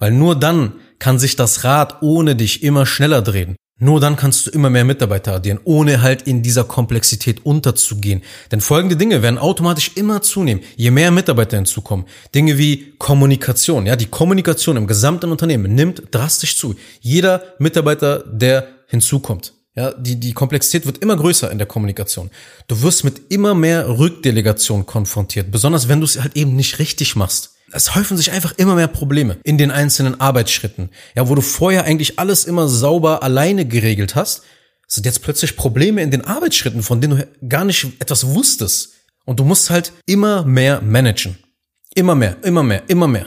Weil 0.00 0.10
nur 0.10 0.34
dann 0.34 0.80
kann 0.98 1.20
sich 1.20 1.36
das 1.36 1.62
Rad 1.62 2.02
ohne 2.02 2.34
dich 2.34 2.64
immer 2.64 2.84
schneller 2.84 3.22
drehen. 3.22 3.54
Nur 3.82 3.98
dann 3.98 4.14
kannst 4.14 4.46
du 4.46 4.50
immer 4.50 4.68
mehr 4.68 4.84
Mitarbeiter 4.84 5.32
addieren, 5.32 5.58
ohne 5.64 6.02
halt 6.02 6.22
in 6.22 6.42
dieser 6.42 6.64
Komplexität 6.64 7.46
unterzugehen. 7.46 8.22
Denn 8.52 8.60
folgende 8.60 8.94
Dinge 8.94 9.22
werden 9.22 9.38
automatisch 9.38 9.92
immer 9.94 10.20
zunehmen, 10.20 10.62
je 10.76 10.90
mehr 10.90 11.10
Mitarbeiter 11.10 11.56
hinzukommen. 11.56 12.04
Dinge 12.34 12.58
wie 12.58 12.94
Kommunikation, 12.98 13.86
ja, 13.86 13.96
die 13.96 14.06
Kommunikation 14.06 14.76
im 14.76 14.86
gesamten 14.86 15.30
Unternehmen 15.30 15.74
nimmt 15.74 16.02
drastisch 16.10 16.58
zu. 16.58 16.74
Jeder 17.00 17.42
Mitarbeiter, 17.58 18.22
der 18.30 18.68
hinzukommt. 18.86 19.54
Ja, 19.74 19.92
die, 19.92 20.20
die 20.20 20.34
Komplexität 20.34 20.84
wird 20.84 20.98
immer 20.98 21.16
größer 21.16 21.50
in 21.50 21.56
der 21.56 21.66
Kommunikation. 21.66 22.30
Du 22.68 22.82
wirst 22.82 23.02
mit 23.02 23.32
immer 23.32 23.54
mehr 23.54 23.88
Rückdelegation 23.88 24.84
konfrontiert, 24.84 25.50
besonders 25.50 25.88
wenn 25.88 26.00
du 26.00 26.04
es 26.04 26.20
halt 26.20 26.36
eben 26.36 26.54
nicht 26.54 26.80
richtig 26.80 27.16
machst 27.16 27.54
es 27.72 27.94
häufen 27.94 28.16
sich 28.16 28.32
einfach 28.32 28.52
immer 28.56 28.74
mehr 28.74 28.88
Probleme 28.88 29.38
in 29.44 29.58
den 29.58 29.70
einzelnen 29.70 30.20
Arbeitsschritten. 30.20 30.90
Ja, 31.14 31.28
wo 31.28 31.34
du 31.34 31.40
vorher 31.40 31.84
eigentlich 31.84 32.18
alles 32.18 32.44
immer 32.44 32.68
sauber 32.68 33.22
alleine 33.22 33.66
geregelt 33.66 34.14
hast, 34.14 34.42
sind 34.86 35.06
jetzt 35.06 35.22
plötzlich 35.22 35.56
Probleme 35.56 36.02
in 36.02 36.10
den 36.10 36.24
Arbeitsschritten, 36.24 36.82
von 36.82 37.00
denen 37.00 37.18
du 37.18 37.48
gar 37.48 37.64
nicht 37.64 37.84
etwas 38.00 38.26
wusstest. 38.26 38.94
Und 39.24 39.38
du 39.38 39.44
musst 39.44 39.70
halt 39.70 39.92
immer 40.06 40.44
mehr 40.44 40.80
managen. 40.80 41.38
Immer 41.94 42.14
mehr, 42.14 42.36
immer 42.42 42.62
mehr, 42.62 42.82
immer 42.88 43.06
mehr. 43.06 43.26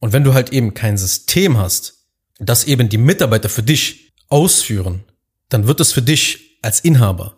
Und 0.00 0.12
wenn 0.12 0.24
du 0.24 0.34
halt 0.34 0.52
eben 0.52 0.74
kein 0.74 0.96
System 0.96 1.58
hast, 1.58 2.06
das 2.38 2.64
eben 2.64 2.88
die 2.88 2.98
Mitarbeiter 2.98 3.48
für 3.48 3.62
dich 3.62 4.12
ausführen, 4.28 5.04
dann 5.48 5.66
wird 5.66 5.80
es 5.80 5.92
für 5.92 6.02
dich 6.02 6.58
als 6.62 6.80
Inhaber 6.80 7.36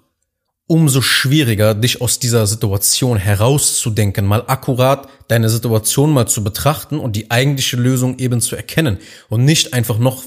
umso 0.73 1.02
schwieriger, 1.02 1.75
dich 1.75 2.00
aus 2.00 2.19
dieser 2.19 2.47
Situation 2.47 3.19
herauszudenken, 3.19 4.25
mal 4.25 4.45
akkurat 4.47 5.07
deine 5.29 5.50
Situation 5.50 6.11
mal 6.11 6.26
zu 6.26 6.43
betrachten 6.43 6.99
und 6.99 7.14
die 7.14 7.31
eigentliche 7.31 7.76
Lösung 7.76 8.19
eben 8.19 8.41
zu 8.41 8.57
erkennen 8.57 8.97
und 9.29 9.45
nicht 9.45 9.75
einfach 9.75 9.99
noch 9.99 10.25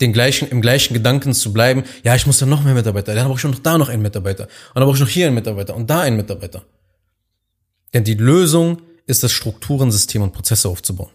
den 0.00 0.12
gleichen, 0.12 0.48
im 0.48 0.62
gleichen 0.62 0.94
Gedanken 0.94 1.32
zu 1.32 1.52
bleiben, 1.52 1.84
ja, 2.02 2.16
ich 2.16 2.26
muss 2.26 2.38
da 2.38 2.46
noch 2.46 2.64
mehr 2.64 2.74
Mitarbeiter, 2.74 3.14
dann 3.14 3.28
brauche 3.28 3.38
ich 3.38 3.44
noch 3.44 3.60
da 3.60 3.78
noch 3.78 3.88
einen 3.88 4.02
Mitarbeiter 4.02 4.44
und 4.46 4.74
dann 4.74 4.84
brauche 4.84 4.96
ich 4.96 5.00
noch 5.00 5.08
hier 5.08 5.26
einen 5.26 5.36
Mitarbeiter 5.36 5.76
und 5.76 5.88
da 5.88 6.00
einen 6.00 6.16
Mitarbeiter. 6.16 6.64
Denn 7.94 8.02
die 8.02 8.14
Lösung 8.14 8.82
ist 9.06 9.22
es, 9.22 9.30
Strukturen, 9.30 9.92
Systeme 9.92 10.24
und 10.24 10.32
Prozesse 10.32 10.68
aufzubauen. 10.68 11.12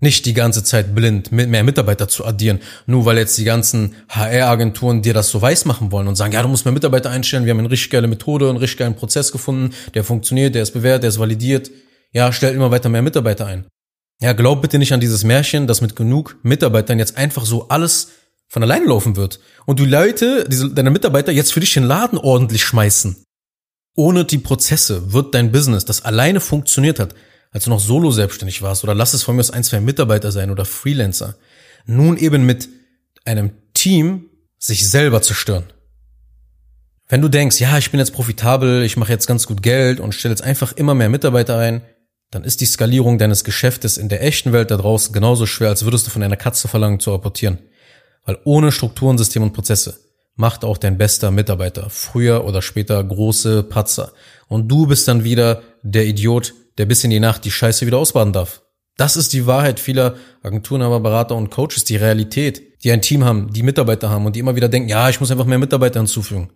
Nicht 0.00 0.24
die 0.24 0.32
ganze 0.32 0.64
Zeit 0.64 0.94
blind 0.94 1.30
mit 1.30 1.50
mehr 1.50 1.62
Mitarbeiter 1.62 2.08
zu 2.08 2.24
addieren, 2.24 2.60
nur 2.86 3.04
weil 3.04 3.18
jetzt 3.18 3.36
die 3.36 3.44
ganzen 3.44 3.94
HR-Agenturen 4.08 5.02
dir 5.02 5.12
das 5.12 5.28
so 5.28 5.42
weiß 5.42 5.66
machen 5.66 5.92
wollen 5.92 6.08
und 6.08 6.16
sagen, 6.16 6.32
ja, 6.32 6.42
du 6.42 6.48
musst 6.48 6.64
mehr 6.64 6.72
Mitarbeiter 6.72 7.10
einstellen, 7.10 7.44
wir 7.44 7.50
haben 7.50 7.58
eine 7.58 7.70
richtig 7.70 7.90
geile 7.90 8.08
Methode, 8.08 8.48
einen 8.48 8.56
richtig 8.56 8.78
geilen 8.78 8.96
Prozess 8.96 9.30
gefunden, 9.30 9.74
der 9.94 10.02
funktioniert, 10.02 10.54
der 10.54 10.62
ist 10.62 10.72
bewährt, 10.72 11.02
der 11.02 11.10
ist 11.10 11.18
validiert. 11.18 11.70
Ja, 12.12 12.32
stell 12.32 12.54
immer 12.54 12.70
weiter 12.70 12.88
mehr 12.88 13.02
Mitarbeiter 13.02 13.46
ein. 13.46 13.66
Ja, 14.20 14.32
glaub 14.32 14.62
bitte 14.62 14.78
nicht 14.78 14.92
an 14.92 15.00
dieses 15.00 15.22
Märchen, 15.24 15.66
dass 15.66 15.80
mit 15.80 15.96
genug 15.96 16.36
Mitarbeitern 16.42 16.98
jetzt 16.98 17.16
einfach 17.16 17.44
so 17.44 17.68
alles 17.68 18.08
von 18.48 18.62
allein 18.62 18.84
laufen 18.84 19.16
wird 19.16 19.38
und 19.64 19.78
du 19.78 19.84
Leute, 19.84 20.46
diese, 20.48 20.70
deine 20.70 20.90
Mitarbeiter 20.90 21.30
jetzt 21.30 21.52
für 21.52 21.60
dich 21.60 21.72
den 21.72 21.84
Laden 21.84 22.18
ordentlich 22.18 22.64
schmeißen. 22.64 23.22
Ohne 23.96 24.24
die 24.24 24.38
Prozesse 24.38 25.12
wird 25.12 25.34
dein 25.34 25.52
Business, 25.52 25.84
das 25.84 26.04
alleine 26.04 26.40
funktioniert 26.40 26.98
hat, 26.98 27.14
als 27.50 27.64
du 27.64 27.70
noch 27.70 27.80
solo 27.80 28.10
selbstständig 28.10 28.62
warst 28.62 28.84
oder 28.84 28.94
lass 28.94 29.14
es 29.14 29.22
von 29.22 29.34
mir 29.34 29.40
aus 29.40 29.50
ein, 29.50 29.64
zwei 29.64 29.80
Mitarbeiter 29.80 30.32
sein 30.32 30.50
oder 30.50 30.64
Freelancer, 30.64 31.36
nun 31.86 32.16
eben 32.16 32.44
mit 32.44 32.68
einem 33.24 33.52
Team 33.74 34.30
sich 34.58 34.88
selber 34.88 35.22
zerstören. 35.22 35.64
Wenn 37.08 37.22
du 37.22 37.28
denkst, 37.28 37.60
ja, 37.60 37.76
ich 37.76 37.90
bin 37.90 37.98
jetzt 37.98 38.12
profitabel, 38.12 38.84
ich 38.84 38.96
mache 38.96 39.12
jetzt 39.12 39.26
ganz 39.26 39.46
gut 39.46 39.62
Geld 39.62 39.98
und 39.98 40.14
stelle 40.14 40.32
jetzt 40.32 40.42
einfach 40.42 40.72
immer 40.72 40.94
mehr 40.94 41.08
Mitarbeiter 41.08 41.58
ein, 41.58 41.82
dann 42.30 42.44
ist 42.44 42.60
die 42.60 42.66
Skalierung 42.66 43.18
deines 43.18 43.42
Geschäftes 43.42 43.98
in 43.98 44.08
der 44.08 44.22
echten 44.22 44.52
Welt 44.52 44.70
da 44.70 44.76
draußen 44.76 45.12
genauso 45.12 45.46
schwer, 45.46 45.70
als 45.70 45.84
würdest 45.84 46.06
du 46.06 46.10
von 46.12 46.22
einer 46.22 46.36
Katze 46.36 46.68
verlangen 46.68 47.00
zu 47.00 47.10
rapportieren. 47.10 47.58
Weil 48.24 48.38
ohne 48.44 48.70
Strukturen, 48.70 49.18
System 49.18 49.42
und 49.42 49.52
Prozesse 49.52 49.98
macht 50.36 50.64
auch 50.64 50.78
dein 50.78 50.98
bester 50.98 51.32
Mitarbeiter 51.32 51.90
früher 51.90 52.44
oder 52.44 52.62
später 52.62 53.02
große 53.02 53.64
Patzer. 53.64 54.12
Und 54.46 54.68
du 54.68 54.86
bist 54.86 55.08
dann 55.08 55.24
wieder 55.24 55.62
der 55.82 56.06
Idiot, 56.06 56.54
der 56.80 56.86
bis 56.86 57.04
in 57.04 57.10
die 57.10 57.20
Nacht 57.20 57.44
die 57.44 57.50
Scheiße 57.50 57.84
wieder 57.84 57.98
ausbaden 57.98 58.32
darf. 58.32 58.62
Das 58.96 59.14
ist 59.14 59.34
die 59.34 59.46
Wahrheit 59.46 59.78
vieler 59.78 60.14
Agenturen, 60.42 60.80
Berater 61.02 61.36
und 61.36 61.50
Coaches, 61.50 61.84
die 61.84 61.96
Realität, 61.96 62.82
die 62.82 62.90
ein 62.90 63.02
Team 63.02 63.22
haben, 63.22 63.52
die 63.52 63.62
Mitarbeiter 63.62 64.08
haben 64.08 64.24
und 64.24 64.34
die 64.34 64.40
immer 64.40 64.56
wieder 64.56 64.70
denken, 64.70 64.88
ja, 64.88 65.10
ich 65.10 65.20
muss 65.20 65.30
einfach 65.30 65.44
mehr 65.44 65.58
Mitarbeiter 65.58 66.00
hinzufügen. 66.00 66.48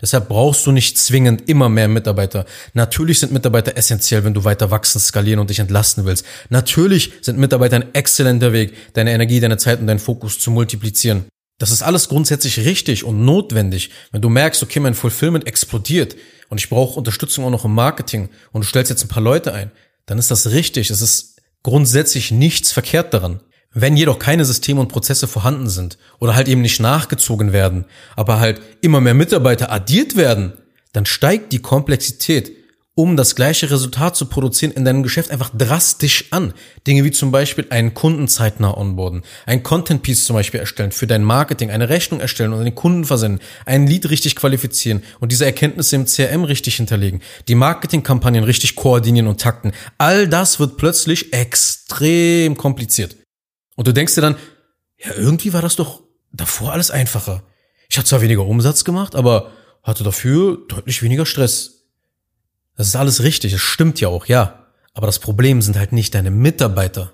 Deshalb 0.00 0.28
brauchst 0.28 0.66
du 0.66 0.72
nicht 0.72 0.98
zwingend 0.98 1.48
immer 1.48 1.68
mehr 1.68 1.86
Mitarbeiter. 1.86 2.46
Natürlich 2.74 3.20
sind 3.20 3.30
Mitarbeiter 3.30 3.76
essentiell, 3.76 4.24
wenn 4.24 4.34
du 4.34 4.42
weiter 4.42 4.72
wachsen, 4.72 4.98
skalieren 4.98 5.38
und 5.38 5.50
dich 5.50 5.60
entlasten 5.60 6.04
willst. 6.04 6.26
Natürlich 6.48 7.12
sind 7.20 7.38
Mitarbeiter 7.38 7.76
ein 7.76 7.94
exzellenter 7.94 8.52
Weg, 8.52 8.72
deine 8.94 9.12
Energie, 9.12 9.38
deine 9.38 9.56
Zeit 9.56 9.78
und 9.78 9.86
deinen 9.86 10.00
Fokus 10.00 10.40
zu 10.40 10.50
multiplizieren. 10.50 11.26
Das 11.60 11.70
ist 11.70 11.82
alles 11.82 12.08
grundsätzlich 12.08 12.60
richtig 12.60 13.04
und 13.04 13.22
notwendig. 13.22 13.90
Wenn 14.12 14.22
du 14.22 14.30
merkst, 14.30 14.62
okay, 14.62 14.80
mein 14.80 14.94
Fulfillment 14.94 15.46
explodiert 15.46 16.16
und 16.48 16.58
ich 16.58 16.70
brauche 16.70 16.98
Unterstützung 16.98 17.44
auch 17.44 17.50
noch 17.50 17.66
im 17.66 17.74
Marketing 17.74 18.30
und 18.50 18.64
du 18.64 18.66
stellst 18.66 18.88
jetzt 18.88 19.04
ein 19.04 19.08
paar 19.08 19.22
Leute 19.22 19.52
ein, 19.52 19.70
dann 20.06 20.18
ist 20.18 20.30
das 20.30 20.52
richtig. 20.52 20.88
Es 20.88 21.02
ist 21.02 21.42
grundsätzlich 21.62 22.30
nichts 22.30 22.72
verkehrt 22.72 23.12
daran. 23.12 23.40
Wenn 23.74 23.98
jedoch 23.98 24.18
keine 24.18 24.46
Systeme 24.46 24.80
und 24.80 24.88
Prozesse 24.88 25.28
vorhanden 25.28 25.68
sind 25.68 25.98
oder 26.18 26.34
halt 26.34 26.48
eben 26.48 26.62
nicht 26.62 26.80
nachgezogen 26.80 27.52
werden, 27.52 27.84
aber 28.16 28.40
halt 28.40 28.62
immer 28.80 29.02
mehr 29.02 29.12
Mitarbeiter 29.12 29.70
addiert 29.70 30.16
werden, 30.16 30.54
dann 30.94 31.04
steigt 31.04 31.52
die 31.52 31.60
Komplexität, 31.60 32.52
um 33.00 33.16
das 33.16 33.34
gleiche 33.34 33.70
Resultat 33.70 34.14
zu 34.14 34.26
produzieren 34.26 34.72
in 34.72 34.84
deinem 34.84 35.02
Geschäft 35.02 35.30
einfach 35.30 35.50
drastisch 35.56 36.26
an. 36.32 36.52
Dinge 36.86 37.02
wie 37.02 37.10
zum 37.10 37.32
Beispiel 37.32 37.66
einen 37.70 37.94
Kunden 37.94 38.28
zeitnah 38.28 38.76
onboarden, 38.76 39.22
ein 39.46 39.62
Content 39.62 40.02
Piece 40.02 40.26
zum 40.26 40.36
Beispiel 40.36 40.60
erstellen 40.60 40.92
für 40.92 41.06
dein 41.06 41.24
Marketing, 41.24 41.70
eine 41.70 41.88
Rechnung 41.88 42.20
erstellen 42.20 42.52
und 42.52 42.62
den 42.62 42.74
Kunden 42.74 43.06
versenden, 43.06 43.40
ein 43.64 43.86
Lead 43.86 44.10
richtig 44.10 44.36
qualifizieren 44.36 45.02
und 45.18 45.32
diese 45.32 45.46
Erkenntnisse 45.46 45.96
im 45.96 46.04
CRM 46.04 46.44
richtig 46.44 46.76
hinterlegen, 46.76 47.22
die 47.48 47.54
Marketingkampagnen 47.54 48.44
richtig 48.44 48.76
koordinieren 48.76 49.28
und 49.28 49.40
takten. 49.40 49.72
All 49.96 50.28
das 50.28 50.60
wird 50.60 50.76
plötzlich 50.76 51.32
extrem 51.32 52.58
kompliziert. 52.58 53.16
Und 53.76 53.88
du 53.88 53.94
denkst 53.94 54.14
dir 54.14 54.20
dann, 54.20 54.36
ja, 54.98 55.14
irgendwie 55.16 55.54
war 55.54 55.62
das 55.62 55.76
doch 55.76 56.02
davor 56.32 56.74
alles 56.74 56.90
einfacher. 56.90 57.44
Ich 57.88 57.96
hatte 57.96 58.08
zwar 58.08 58.20
weniger 58.20 58.44
Umsatz 58.44 58.84
gemacht, 58.84 59.14
aber 59.14 59.52
hatte 59.82 60.04
dafür 60.04 60.58
deutlich 60.68 61.02
weniger 61.02 61.24
Stress. 61.24 61.79
Das 62.76 62.86
ist 62.86 62.96
alles 62.96 63.22
richtig, 63.22 63.52
es 63.52 63.60
stimmt 63.60 64.00
ja 64.00 64.08
auch, 64.08 64.26
ja. 64.26 64.66
Aber 64.94 65.06
das 65.06 65.18
Problem 65.18 65.62
sind 65.62 65.76
halt 65.76 65.92
nicht 65.92 66.14
deine 66.14 66.30
Mitarbeiter. 66.30 67.12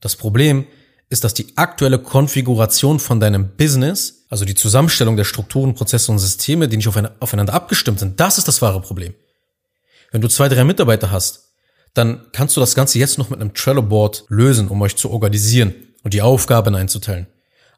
Das 0.00 0.16
Problem 0.16 0.66
ist, 1.10 1.24
dass 1.24 1.34
die 1.34 1.56
aktuelle 1.56 1.98
Konfiguration 1.98 3.00
von 3.00 3.20
deinem 3.20 3.56
Business, 3.56 4.26
also 4.28 4.44
die 4.44 4.54
Zusammenstellung 4.54 5.16
der 5.16 5.24
Strukturen, 5.24 5.74
Prozesse 5.74 6.12
und 6.12 6.18
Systeme, 6.18 6.68
die 6.68 6.76
nicht 6.76 6.88
aufeinander 6.88 7.54
abgestimmt 7.54 7.98
sind, 7.98 8.20
das 8.20 8.38
ist 8.38 8.48
das 8.48 8.60
wahre 8.60 8.80
Problem. 8.80 9.14
Wenn 10.10 10.20
du 10.20 10.28
zwei, 10.28 10.48
drei 10.48 10.64
Mitarbeiter 10.64 11.10
hast, 11.10 11.54
dann 11.94 12.26
kannst 12.32 12.56
du 12.56 12.60
das 12.60 12.74
Ganze 12.74 12.98
jetzt 12.98 13.18
noch 13.18 13.30
mit 13.30 13.40
einem 13.40 13.54
Trello-Board 13.54 14.24
lösen, 14.28 14.68
um 14.68 14.80
euch 14.82 14.96
zu 14.96 15.10
organisieren 15.10 15.74
und 16.04 16.14
die 16.14 16.22
Aufgaben 16.22 16.74
einzuteilen. 16.74 17.26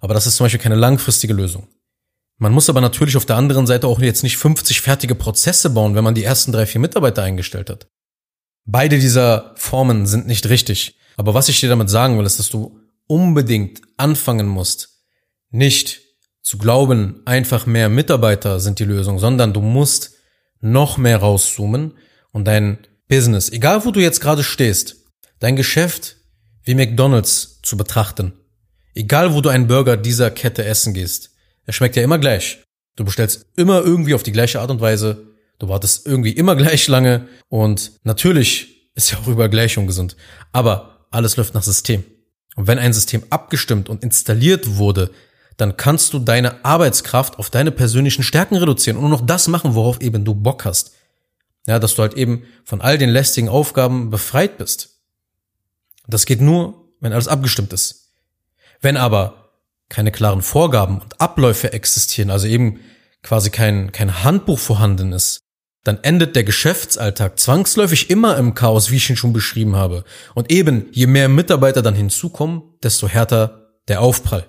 Aber 0.01 0.15
das 0.15 0.27
ist 0.27 0.37
zum 0.37 0.45
Beispiel 0.45 0.61
keine 0.61 0.75
langfristige 0.75 1.33
Lösung. 1.33 1.69
Man 2.41 2.55
muss 2.55 2.71
aber 2.71 2.81
natürlich 2.81 3.19
auf 3.19 3.27
der 3.27 3.37
anderen 3.37 3.67
Seite 3.67 3.87
auch 3.87 4.01
jetzt 4.01 4.23
nicht 4.23 4.39
50 4.39 4.81
fertige 4.81 5.15
Prozesse 5.15 5.69
bauen, 5.69 5.95
wenn 5.95 6.05
man 6.05 6.15
die 6.15 6.25
ersten 6.25 6.53
drei, 6.53 6.65
vier 6.65 6.81
Mitarbeiter 6.81 7.23
eingestellt 7.23 7.69
hat. 7.69 7.87
Beide 8.65 8.99
dieser 8.99 9.53
Formen 9.57 10.07
sind 10.07 10.27
nicht 10.27 10.49
richtig. 10.49 10.99
Aber 11.19 11.35
was 11.35 11.51
ich 11.51 11.61
dir 11.61 11.69
damit 11.69 11.91
sagen 11.91 12.19
will, 12.19 12.25
ist, 12.25 12.39
dass 12.39 12.49
du 12.49 12.81
unbedingt 13.07 13.83
anfangen 13.99 14.49
musst, 14.49 15.03
nicht 15.51 16.01
zu 16.41 16.57
glauben, 16.57 17.21
einfach 17.27 17.67
mehr 17.67 17.91
Mitarbeiter 17.91 18.59
sind 18.59 18.79
die 18.79 18.85
Lösung, 18.85 19.19
sondern 19.19 19.53
du 19.53 19.61
musst 19.61 20.13
noch 20.61 20.97
mehr 20.97 21.19
rauszoomen 21.19 21.93
und 22.33 22.47
dein 22.47 22.79
Business, 23.07 23.51
egal 23.51 23.85
wo 23.85 23.91
du 23.91 24.01
jetzt 24.01 24.21
gerade 24.21 24.45
stehst, 24.45 24.97
dein 25.41 25.57
Geschäft 25.57 26.17
wie 26.63 26.75
McDonald's 26.75 27.61
zu 27.63 27.77
betrachten. 27.77 28.33
Egal 28.95 29.35
wo 29.35 29.43
du 29.43 29.51
einen 29.51 29.67
Burger 29.67 29.99
dieser 29.99 30.31
Kette 30.31 30.65
essen 30.65 30.95
gehst, 30.95 31.31
er 31.67 31.73
schmeckt 31.73 31.97
ja 31.97 32.03
immer 32.03 32.19
gleich. 32.19 32.63
Du 32.97 33.05
bestellst 33.05 33.47
immer 33.57 33.81
irgendwie 33.81 34.15
auf 34.15 34.23
die 34.23 34.33
gleiche 34.33 34.61
Art 34.61 34.71
und 34.71 34.81
Weise, 34.81 35.27
du 35.59 35.69
wartest 35.69 36.07
irgendwie 36.07 36.33
immer 36.33 36.57
gleich 36.63 36.89
lange 36.89 37.29
und 37.49 37.93
natürlich 38.05 38.91
ist 38.95 39.11
ja 39.11 39.19
auch 39.19 39.27
überall 39.27 39.51
gleich 39.51 39.79
ungesund. 39.79 40.17
Aber 40.53 41.07
alles 41.11 41.37
läuft 41.37 41.55
nach 41.55 41.63
System. 41.63 42.05
Und 42.57 42.67
wenn 42.67 42.79
ein 42.79 42.93
System 42.93 43.23
abgestimmt 43.31 43.89
und 43.89 44.03
installiert 44.03 44.77
wurde, 44.77 45.11
dann 45.57 45.77
kannst 45.77 46.13
du 46.15 46.19
deine 46.19 46.65
Arbeitskraft 46.65 47.39
auf 47.39 47.51
deine 47.51 47.71
persönlichen 47.71 48.23
Stärken 48.23 48.57
reduzieren 48.57 48.97
und 48.97 49.03
nur 49.03 49.11
noch 49.11 49.27
das 49.27 49.47
machen, 49.47 49.75
worauf 49.75 50.01
eben 50.01 50.25
du 50.25 50.35
Bock 50.35 50.65
hast. 50.65 50.93
Ja, 51.67 51.79
dass 51.79 51.95
du 51.95 52.03
halt 52.03 52.15
eben 52.15 52.45
von 52.65 52.81
all 52.81 52.99
den 52.99 53.11
lästigen 53.11 53.49
Aufgaben 53.49 54.11
befreit 54.11 54.59
bist. 54.59 55.01
Das 56.07 56.27
geht 56.27 56.41
nur, 56.41 56.89
wenn 57.01 57.13
alles 57.13 57.29
abgestimmt 57.29 57.73
ist. 57.73 58.13
Wenn 58.81 58.97
aber 58.97 59.40
keine 59.91 60.13
klaren 60.13 60.41
Vorgaben 60.41 61.01
und 61.01 61.21
Abläufe 61.21 61.75
existieren, 61.75 62.31
also 62.31 62.47
eben 62.47 62.81
quasi 63.23 63.51
kein, 63.51 63.93
kein 63.93 64.25
Handbuch 64.25 64.59
vorhanden 64.59 65.13
ist, 65.13 65.41
dann 65.85 65.99
endet 66.03 66.37
der 66.37 66.45
Geschäftsalltag 66.45 67.39
zwangsläufig 67.39 68.09
immer 68.09 68.39
im 68.39 68.55
Chaos, 68.55 68.91
wie 68.91 68.97
ich 68.97 69.11
ihn 69.11 69.17
schon 69.17 69.33
beschrieben 69.33 69.77
habe. 69.77 70.05
Und 70.35 70.51
eben, 70.51 70.87
je 70.93 71.07
mehr 71.07 71.29
Mitarbeiter 71.29 71.83
dann 71.83 71.95
hinzukommen, 71.95 72.63
desto 72.83 73.09
härter 73.09 73.73
der 73.89 74.01
Aufprall. 74.01 74.47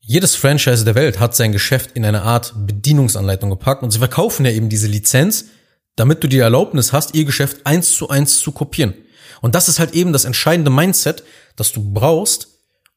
Jedes 0.00 0.36
Franchise 0.36 0.84
der 0.84 0.94
Welt 0.94 1.18
hat 1.18 1.34
sein 1.34 1.52
Geschäft 1.52 1.92
in 1.94 2.04
eine 2.04 2.22
Art 2.22 2.54
Bedienungsanleitung 2.56 3.50
gepackt 3.50 3.82
und 3.82 3.90
sie 3.90 3.98
verkaufen 3.98 4.46
ja 4.46 4.52
eben 4.52 4.68
diese 4.68 4.86
Lizenz, 4.86 5.46
damit 5.96 6.22
du 6.22 6.28
die 6.28 6.38
Erlaubnis 6.38 6.92
hast, 6.92 7.14
ihr 7.14 7.24
Geschäft 7.24 7.66
eins 7.66 7.96
zu 7.96 8.08
eins 8.08 8.38
zu 8.38 8.52
kopieren. 8.52 8.94
Und 9.40 9.54
das 9.54 9.68
ist 9.68 9.78
halt 9.78 9.94
eben 9.94 10.12
das 10.12 10.24
entscheidende 10.24 10.70
Mindset, 10.70 11.24
das 11.56 11.72
du 11.72 11.92
brauchst, 11.92 12.55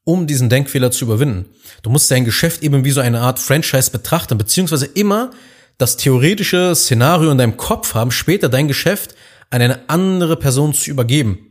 um 0.09 0.25
diesen 0.25 0.49
Denkfehler 0.49 0.89
zu 0.89 1.05
überwinden. 1.05 1.45
Du 1.83 1.91
musst 1.91 2.09
dein 2.09 2.25
Geschäft 2.25 2.63
eben 2.63 2.83
wie 2.83 2.89
so 2.89 2.99
eine 2.99 3.21
Art 3.21 3.37
Franchise 3.37 3.91
betrachten, 3.91 4.39
beziehungsweise 4.39 4.87
immer 4.87 5.29
das 5.77 5.97
theoretische 5.97 6.73
Szenario 6.73 7.29
in 7.29 7.37
deinem 7.37 7.57
Kopf 7.57 7.93
haben, 7.93 8.09
später 8.09 8.49
dein 8.49 8.67
Geschäft 8.67 9.13
an 9.51 9.61
eine 9.61 9.87
andere 9.87 10.35
Person 10.35 10.73
zu 10.73 10.89
übergeben. 10.89 11.45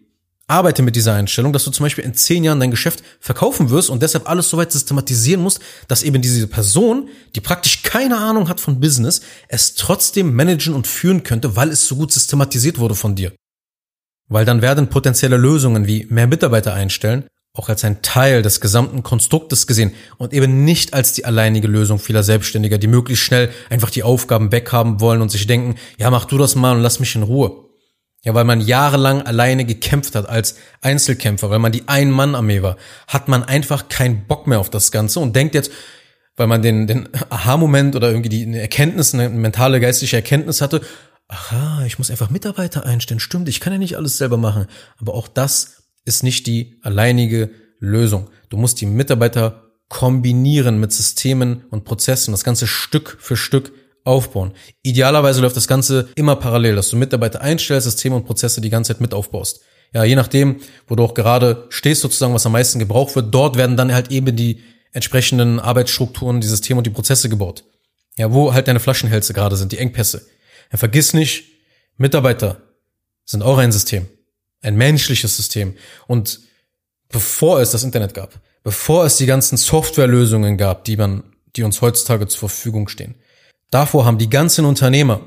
Arbeite 0.48 0.82
mit 0.82 0.96
dieser 0.96 1.14
Einstellung, 1.14 1.52
dass 1.52 1.64
du 1.64 1.70
zum 1.70 1.84
Beispiel 1.84 2.02
in 2.02 2.14
zehn 2.14 2.42
Jahren 2.42 2.58
dein 2.58 2.72
Geschäft 2.72 3.04
verkaufen 3.20 3.70
wirst 3.70 3.90
und 3.90 4.02
deshalb 4.02 4.28
alles 4.28 4.50
so 4.50 4.56
weit 4.56 4.72
systematisieren 4.72 5.40
musst, 5.40 5.60
dass 5.86 6.02
eben 6.02 6.20
diese 6.20 6.48
Person, 6.48 7.10
die 7.36 7.40
praktisch 7.40 7.84
keine 7.84 8.16
Ahnung 8.16 8.48
hat 8.48 8.60
von 8.60 8.80
Business, 8.80 9.20
es 9.46 9.76
trotzdem 9.76 10.34
managen 10.34 10.74
und 10.74 10.88
führen 10.88 11.22
könnte, 11.22 11.54
weil 11.54 11.68
es 11.68 11.86
so 11.86 11.94
gut 11.94 12.10
systematisiert 12.10 12.80
wurde 12.80 12.96
von 12.96 13.14
dir. 13.14 13.30
Weil 14.26 14.44
dann 14.44 14.62
werden 14.62 14.88
potenzielle 14.88 15.36
Lösungen 15.36 15.86
wie 15.86 16.06
mehr 16.10 16.26
Mitarbeiter 16.26 16.74
einstellen 16.74 17.24
auch 17.54 17.68
als 17.68 17.84
ein 17.84 18.02
Teil 18.02 18.42
des 18.42 18.60
gesamten 18.60 19.02
Konstruktes 19.02 19.66
gesehen 19.66 19.92
und 20.16 20.32
eben 20.32 20.64
nicht 20.64 20.94
als 20.94 21.12
die 21.12 21.24
alleinige 21.24 21.66
Lösung 21.66 21.98
vieler 21.98 22.22
Selbstständiger, 22.22 22.78
die 22.78 22.86
möglichst 22.86 23.24
schnell 23.24 23.50
einfach 23.68 23.90
die 23.90 24.02
Aufgaben 24.02 24.52
weghaben 24.52 25.00
wollen 25.00 25.22
und 25.22 25.30
sich 25.30 25.46
denken, 25.46 25.74
ja, 25.98 26.10
mach 26.10 26.24
du 26.24 26.38
das 26.38 26.54
mal 26.54 26.76
und 26.76 26.82
lass 26.82 27.00
mich 27.00 27.14
in 27.16 27.22
Ruhe. 27.22 27.64
Ja, 28.24 28.34
weil 28.34 28.44
man 28.44 28.60
jahrelang 28.60 29.22
alleine 29.22 29.64
gekämpft 29.64 30.14
hat 30.14 30.28
als 30.28 30.56
Einzelkämpfer, 30.82 31.50
weil 31.50 31.60
man 31.60 31.72
die 31.72 31.86
Ein-Mann-Armee 31.86 32.62
war, 32.62 32.76
hat 33.06 33.28
man 33.28 33.44
einfach 33.44 33.88
keinen 33.88 34.26
Bock 34.26 34.46
mehr 34.46 34.58
auf 34.58 34.70
das 34.70 34.90
Ganze 34.90 35.20
und 35.20 35.36
denkt 35.36 35.54
jetzt, 35.54 35.70
weil 36.36 36.48
man 36.48 36.62
den, 36.62 36.86
den 36.86 37.08
Aha-Moment 37.30 37.96
oder 37.96 38.08
irgendwie 38.08 38.28
die 38.28 38.56
Erkenntnis, 38.56 39.14
eine 39.14 39.28
mentale, 39.28 39.80
geistliche 39.80 40.16
Erkenntnis 40.16 40.60
hatte, 40.60 40.80
aha, 41.28 41.84
ich 41.84 41.98
muss 41.98 42.10
einfach 42.10 42.30
Mitarbeiter 42.30 42.86
einstellen. 42.86 43.20
Stimmt, 43.20 43.48
ich 43.48 43.60
kann 43.60 43.72
ja 43.72 43.78
nicht 43.78 43.96
alles 43.96 44.18
selber 44.18 44.36
machen. 44.36 44.66
Aber 44.98 45.14
auch 45.14 45.28
das 45.28 45.77
ist 46.08 46.22
nicht 46.24 46.46
die 46.46 46.80
alleinige 46.82 47.50
Lösung. 47.78 48.28
Du 48.48 48.56
musst 48.56 48.80
die 48.80 48.86
Mitarbeiter 48.86 49.64
kombinieren 49.88 50.80
mit 50.80 50.92
Systemen 50.92 51.64
und 51.70 51.84
Prozessen, 51.84 52.32
das 52.32 52.44
Ganze 52.44 52.66
Stück 52.66 53.16
für 53.20 53.36
Stück 53.36 53.72
aufbauen. 54.04 54.52
Idealerweise 54.82 55.40
läuft 55.40 55.56
das 55.56 55.68
Ganze 55.68 56.08
immer 56.14 56.36
parallel, 56.36 56.76
dass 56.76 56.90
du 56.90 56.96
Mitarbeiter 56.96 57.40
einstellst, 57.40 57.84
Systeme 57.84 58.16
und 58.16 58.24
Prozesse 58.24 58.60
die 58.60 58.70
ganze 58.70 58.92
Zeit 58.92 59.00
mit 59.00 59.14
aufbaust. 59.14 59.60
Ja, 59.92 60.04
je 60.04 60.16
nachdem, 60.16 60.60
wo 60.86 60.96
du 60.96 61.04
auch 61.04 61.14
gerade 61.14 61.66
stehst, 61.70 62.02
sozusagen, 62.02 62.34
was 62.34 62.44
am 62.44 62.52
meisten 62.52 62.78
gebraucht 62.78 63.14
wird, 63.16 63.34
dort 63.34 63.56
werden 63.56 63.76
dann 63.76 63.92
halt 63.92 64.10
eben 64.10 64.34
die 64.34 64.60
entsprechenden 64.92 65.60
Arbeitsstrukturen, 65.60 66.40
die 66.40 66.46
Systeme 66.46 66.78
und 66.78 66.86
die 66.86 66.90
Prozesse 66.90 67.28
gebaut. 67.28 67.64
Ja, 68.16 68.32
wo 68.32 68.52
halt 68.52 68.68
deine 68.68 68.80
Flaschenhälse 68.80 69.32
gerade 69.32 69.56
sind, 69.56 69.72
die 69.72 69.78
Engpässe. 69.78 70.26
Ja, 70.72 70.78
vergiss 70.78 71.14
nicht, 71.14 71.44
Mitarbeiter 71.96 72.60
sind 73.24 73.42
auch 73.42 73.58
ein 73.58 73.72
System. 73.72 74.08
Ein 74.60 74.76
menschliches 74.76 75.36
System. 75.36 75.74
Und 76.06 76.40
bevor 77.08 77.60
es 77.60 77.70
das 77.70 77.84
Internet 77.84 78.14
gab, 78.14 78.40
bevor 78.62 79.04
es 79.04 79.16
die 79.16 79.26
ganzen 79.26 79.56
Softwarelösungen 79.56 80.56
gab, 80.56 80.84
die 80.84 80.96
man, 80.96 81.22
die 81.56 81.62
uns 81.62 81.80
heutzutage 81.80 82.26
zur 82.28 82.48
Verfügung 82.48 82.88
stehen, 82.88 83.14
davor 83.70 84.04
haben 84.04 84.18
die 84.18 84.30
ganzen 84.30 84.64
Unternehmer 84.64 85.20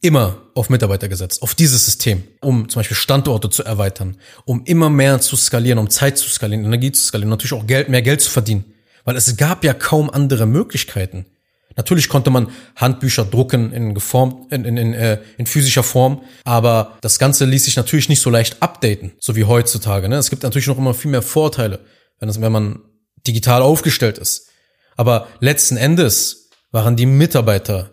immer 0.00 0.42
auf 0.54 0.70
Mitarbeiter 0.70 1.08
gesetzt, 1.08 1.42
auf 1.42 1.54
dieses 1.54 1.84
System, 1.84 2.22
um 2.40 2.68
zum 2.68 2.80
Beispiel 2.80 2.96
Standorte 2.96 3.50
zu 3.50 3.64
erweitern, 3.64 4.16
um 4.44 4.64
immer 4.64 4.90
mehr 4.90 5.20
zu 5.20 5.36
skalieren, 5.36 5.78
um 5.78 5.90
Zeit 5.90 6.18
zu 6.18 6.28
skalieren, 6.28 6.64
Energie 6.64 6.92
zu 6.92 7.02
skalieren, 7.04 7.30
natürlich 7.30 7.54
auch 7.54 7.66
Geld, 7.66 7.88
mehr 7.88 8.02
Geld 8.02 8.20
zu 8.20 8.30
verdienen. 8.30 8.64
Weil 9.04 9.16
es 9.16 9.36
gab 9.36 9.64
ja 9.64 9.72
kaum 9.72 10.10
andere 10.10 10.46
Möglichkeiten. 10.46 11.26
Natürlich 11.76 12.08
konnte 12.08 12.30
man 12.30 12.48
Handbücher 12.74 13.24
drucken 13.24 13.72
in, 13.72 13.94
geformt, 13.94 14.50
in, 14.50 14.64
in, 14.64 14.76
in, 14.76 14.94
äh, 14.94 15.20
in 15.36 15.46
physischer 15.46 15.82
Form, 15.82 16.22
aber 16.44 16.96
das 17.02 17.18
Ganze 17.18 17.44
ließ 17.44 17.64
sich 17.64 17.76
natürlich 17.76 18.08
nicht 18.08 18.22
so 18.22 18.30
leicht 18.30 18.62
updaten, 18.62 19.12
so 19.20 19.36
wie 19.36 19.44
heutzutage. 19.44 20.08
Ne? 20.08 20.16
Es 20.16 20.30
gibt 20.30 20.42
natürlich 20.42 20.66
noch 20.66 20.78
immer 20.78 20.94
viel 20.94 21.10
mehr 21.10 21.22
Vorteile, 21.22 21.80
wenn, 22.18 22.28
das, 22.28 22.40
wenn 22.40 22.52
man 22.52 22.80
digital 23.26 23.60
aufgestellt 23.60 24.16
ist. 24.18 24.48
Aber 24.96 25.28
letzten 25.40 25.76
Endes 25.76 26.48
waren 26.72 26.96
die 26.96 27.06
Mitarbeiter 27.06 27.90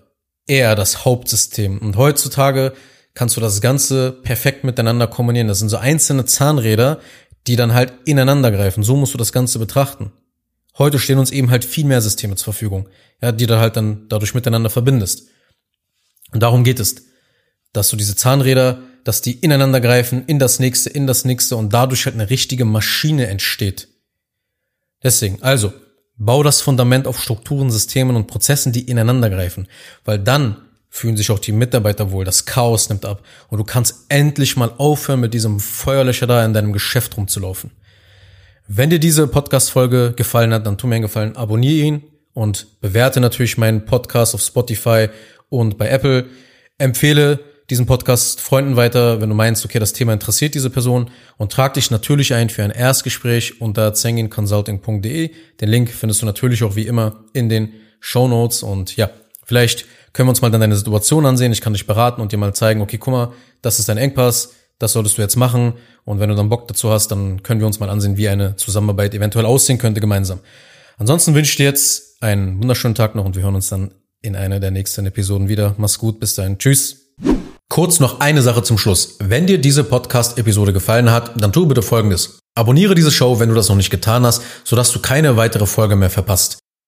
eher 0.47 0.75
das 0.75 1.05
Hauptsystem. 1.05 1.79
Und 1.79 1.97
heutzutage 1.97 2.73
kannst 3.13 3.37
du 3.37 3.41
das 3.41 3.61
Ganze 3.61 4.11
perfekt 4.11 4.63
miteinander 4.63 5.07
kombinieren. 5.07 5.47
Das 5.47 5.59
sind 5.59 5.69
so 5.69 5.77
einzelne 5.77 6.25
Zahnräder, 6.25 6.99
die 7.47 7.55
dann 7.55 7.73
halt 7.73 7.93
ineinander 8.05 8.51
greifen. 8.51 8.83
So 8.83 8.95
musst 8.95 9.13
du 9.13 9.17
das 9.17 9.33
Ganze 9.33 9.59
betrachten. 9.59 10.11
Heute 10.77 10.99
stehen 10.99 11.19
uns 11.19 11.31
eben 11.31 11.51
halt 11.51 11.65
viel 11.65 11.85
mehr 11.85 12.01
Systeme 12.01 12.35
zur 12.35 12.53
Verfügung, 12.53 12.89
ja, 13.21 13.31
die 13.31 13.45
du 13.45 13.59
halt 13.59 13.75
dann 13.77 14.07
dadurch 14.09 14.33
miteinander 14.33 14.69
verbindest. 14.69 15.27
Und 16.31 16.41
darum 16.41 16.63
geht 16.63 16.79
es, 16.79 16.95
dass 17.73 17.89
du 17.89 17.95
diese 17.95 18.15
Zahnräder, 18.15 18.81
dass 19.03 19.21
die 19.21 19.33
ineinander 19.33 19.81
greifen, 19.81 20.25
in 20.25 20.39
das 20.39 20.59
nächste, 20.59 20.89
in 20.89 21.05
das 21.07 21.25
nächste 21.25 21.57
und 21.57 21.73
dadurch 21.73 22.05
halt 22.05 22.15
eine 22.15 22.29
richtige 22.29 22.65
Maschine 22.65 23.27
entsteht. 23.27 23.87
Deswegen, 25.03 25.41
also, 25.41 25.73
Bau 26.15 26.43
das 26.43 26.61
Fundament 26.61 27.07
auf 27.07 27.19
Strukturen, 27.19 27.71
Systemen 27.71 28.15
und 28.15 28.27
Prozessen, 28.27 28.71
die 28.71 28.87
ineinander 28.87 29.29
greifen, 29.29 29.67
weil 30.05 30.19
dann 30.19 30.57
fühlen 30.89 31.17
sich 31.17 31.31
auch 31.31 31.39
die 31.39 31.51
Mitarbeiter 31.51 32.11
wohl, 32.11 32.23
das 32.23 32.45
Chaos 32.45 32.87
nimmt 32.89 33.03
ab 33.03 33.23
und 33.47 33.57
du 33.57 33.63
kannst 33.63 34.05
endlich 34.09 34.55
mal 34.55 34.71
aufhören, 34.77 35.21
mit 35.21 35.33
diesem 35.33 35.59
Feuerlöcher 35.59 36.27
da 36.27 36.45
in 36.45 36.53
deinem 36.53 36.71
Geschäft 36.71 37.17
rumzulaufen. 37.17 37.71
Wenn 38.75 38.89
dir 38.89 38.97
diese 38.97 39.27
Podcast-Folge 39.27 40.13
gefallen 40.15 40.51
hat, 40.51 40.65
dann 40.65 40.79
tu 40.79 40.87
mir 40.87 40.95
einen 40.95 41.03
Gefallen, 41.03 41.35
abonniere 41.35 41.85
ihn 41.85 42.03
und 42.33 42.81
bewerte 42.81 43.19
natürlich 43.19 43.59
meinen 43.59 43.85
Podcast 43.85 44.33
auf 44.33 44.41
Spotify 44.41 45.09
und 45.49 45.77
bei 45.77 45.89
Apple. 45.89 46.25
Empfehle 46.79 47.39
diesen 47.69 47.85
Podcast 47.85 48.41
Freunden 48.41 48.75
weiter, 48.75 49.21
wenn 49.21 49.29
du 49.29 49.35
meinst, 49.35 49.63
okay, 49.63 49.77
das 49.77 49.93
Thema 49.93 50.11
interessiert 50.11 50.55
diese 50.55 50.71
Person 50.71 51.11
und 51.37 51.51
trag 51.51 51.75
dich 51.75 51.91
natürlich 51.91 52.33
ein 52.33 52.49
für 52.49 52.63
ein 52.63 52.71
Erstgespräch 52.71 53.61
unter 53.61 53.93
zenginconsulting.de. 53.93 55.29
Den 55.61 55.69
Link 55.69 55.91
findest 55.91 56.23
du 56.23 56.25
natürlich 56.25 56.63
auch 56.63 56.75
wie 56.75 56.87
immer 56.87 57.25
in 57.33 57.49
den 57.49 57.73
Show 57.99 58.27
Notes 58.27 58.63
und 58.63 58.97
ja, 58.97 59.11
vielleicht 59.45 59.85
können 60.13 60.25
wir 60.27 60.31
uns 60.31 60.41
mal 60.41 60.49
dann 60.49 60.61
deine 60.61 60.77
Situation 60.77 61.27
ansehen. 61.27 61.51
Ich 61.51 61.61
kann 61.61 61.73
dich 61.73 61.85
beraten 61.85 62.21
und 62.21 62.31
dir 62.31 62.37
mal 62.37 62.55
zeigen, 62.55 62.81
okay, 62.81 62.97
guck 62.97 63.11
mal, 63.11 63.33
das 63.61 63.77
ist 63.77 63.87
dein 63.87 63.99
Engpass, 63.99 64.55
das 64.79 64.93
solltest 64.93 65.17
du 65.17 65.21
jetzt 65.21 65.35
machen 65.35 65.73
und 66.05 66.19
wenn 66.19 66.29
du 66.29 66.35
dann 66.35 66.49
Bock 66.49 66.67
dazu 66.67 66.89
hast, 66.89 67.09
dann 67.09 67.43
können 67.43 67.59
wir 67.59 67.67
uns 67.67 67.79
mal 67.79 67.89
ansehen, 67.89 68.17
wie 68.17 68.27
eine 68.27 68.55
Zusammenarbeit 68.55 69.13
eventuell 69.13 69.45
aussehen 69.45 69.77
könnte 69.77 70.01
gemeinsam. 70.01 70.39
Ansonsten 70.97 71.33
wünsche 71.35 71.51
ich 71.51 71.57
dir 71.57 71.65
jetzt 71.65 72.21
einen 72.21 72.59
wunderschönen 72.59 72.95
Tag 72.95 73.15
noch 73.15 73.25
und 73.25 73.35
wir 73.35 73.43
hören 73.43 73.55
uns 73.55 73.69
dann 73.69 73.91
in 74.21 74.35
einer 74.35 74.59
der 74.59 74.71
nächsten 74.71 75.05
Episoden 75.05 75.49
wieder. 75.49 75.75
Mach's 75.77 75.99
gut, 75.99 76.19
bis 76.19 76.35
dahin. 76.35 76.57
Tschüss. 76.57 77.13
Kurz 77.69 77.99
noch 77.99 78.19
eine 78.19 78.41
Sache 78.41 78.63
zum 78.63 78.77
Schluss. 78.77 79.17
Wenn 79.19 79.47
dir 79.47 79.57
diese 79.59 79.83
Podcast-Episode 79.83 80.73
gefallen 80.73 81.11
hat, 81.11 81.31
dann 81.41 81.51
tu 81.51 81.65
bitte 81.65 81.81
Folgendes. 81.81 82.39
Abonniere 82.55 82.93
diese 82.93 83.11
Show, 83.11 83.39
wenn 83.39 83.49
du 83.49 83.55
das 83.55 83.67
noch 83.69 83.75
nicht 83.75 83.89
getan 83.89 84.25
hast, 84.25 84.43
sodass 84.63 84.91
du 84.91 84.99
keine 84.99 85.37
weitere 85.37 85.65
Folge 85.65 85.95
mehr 85.95 86.11
verpasst. 86.11 86.59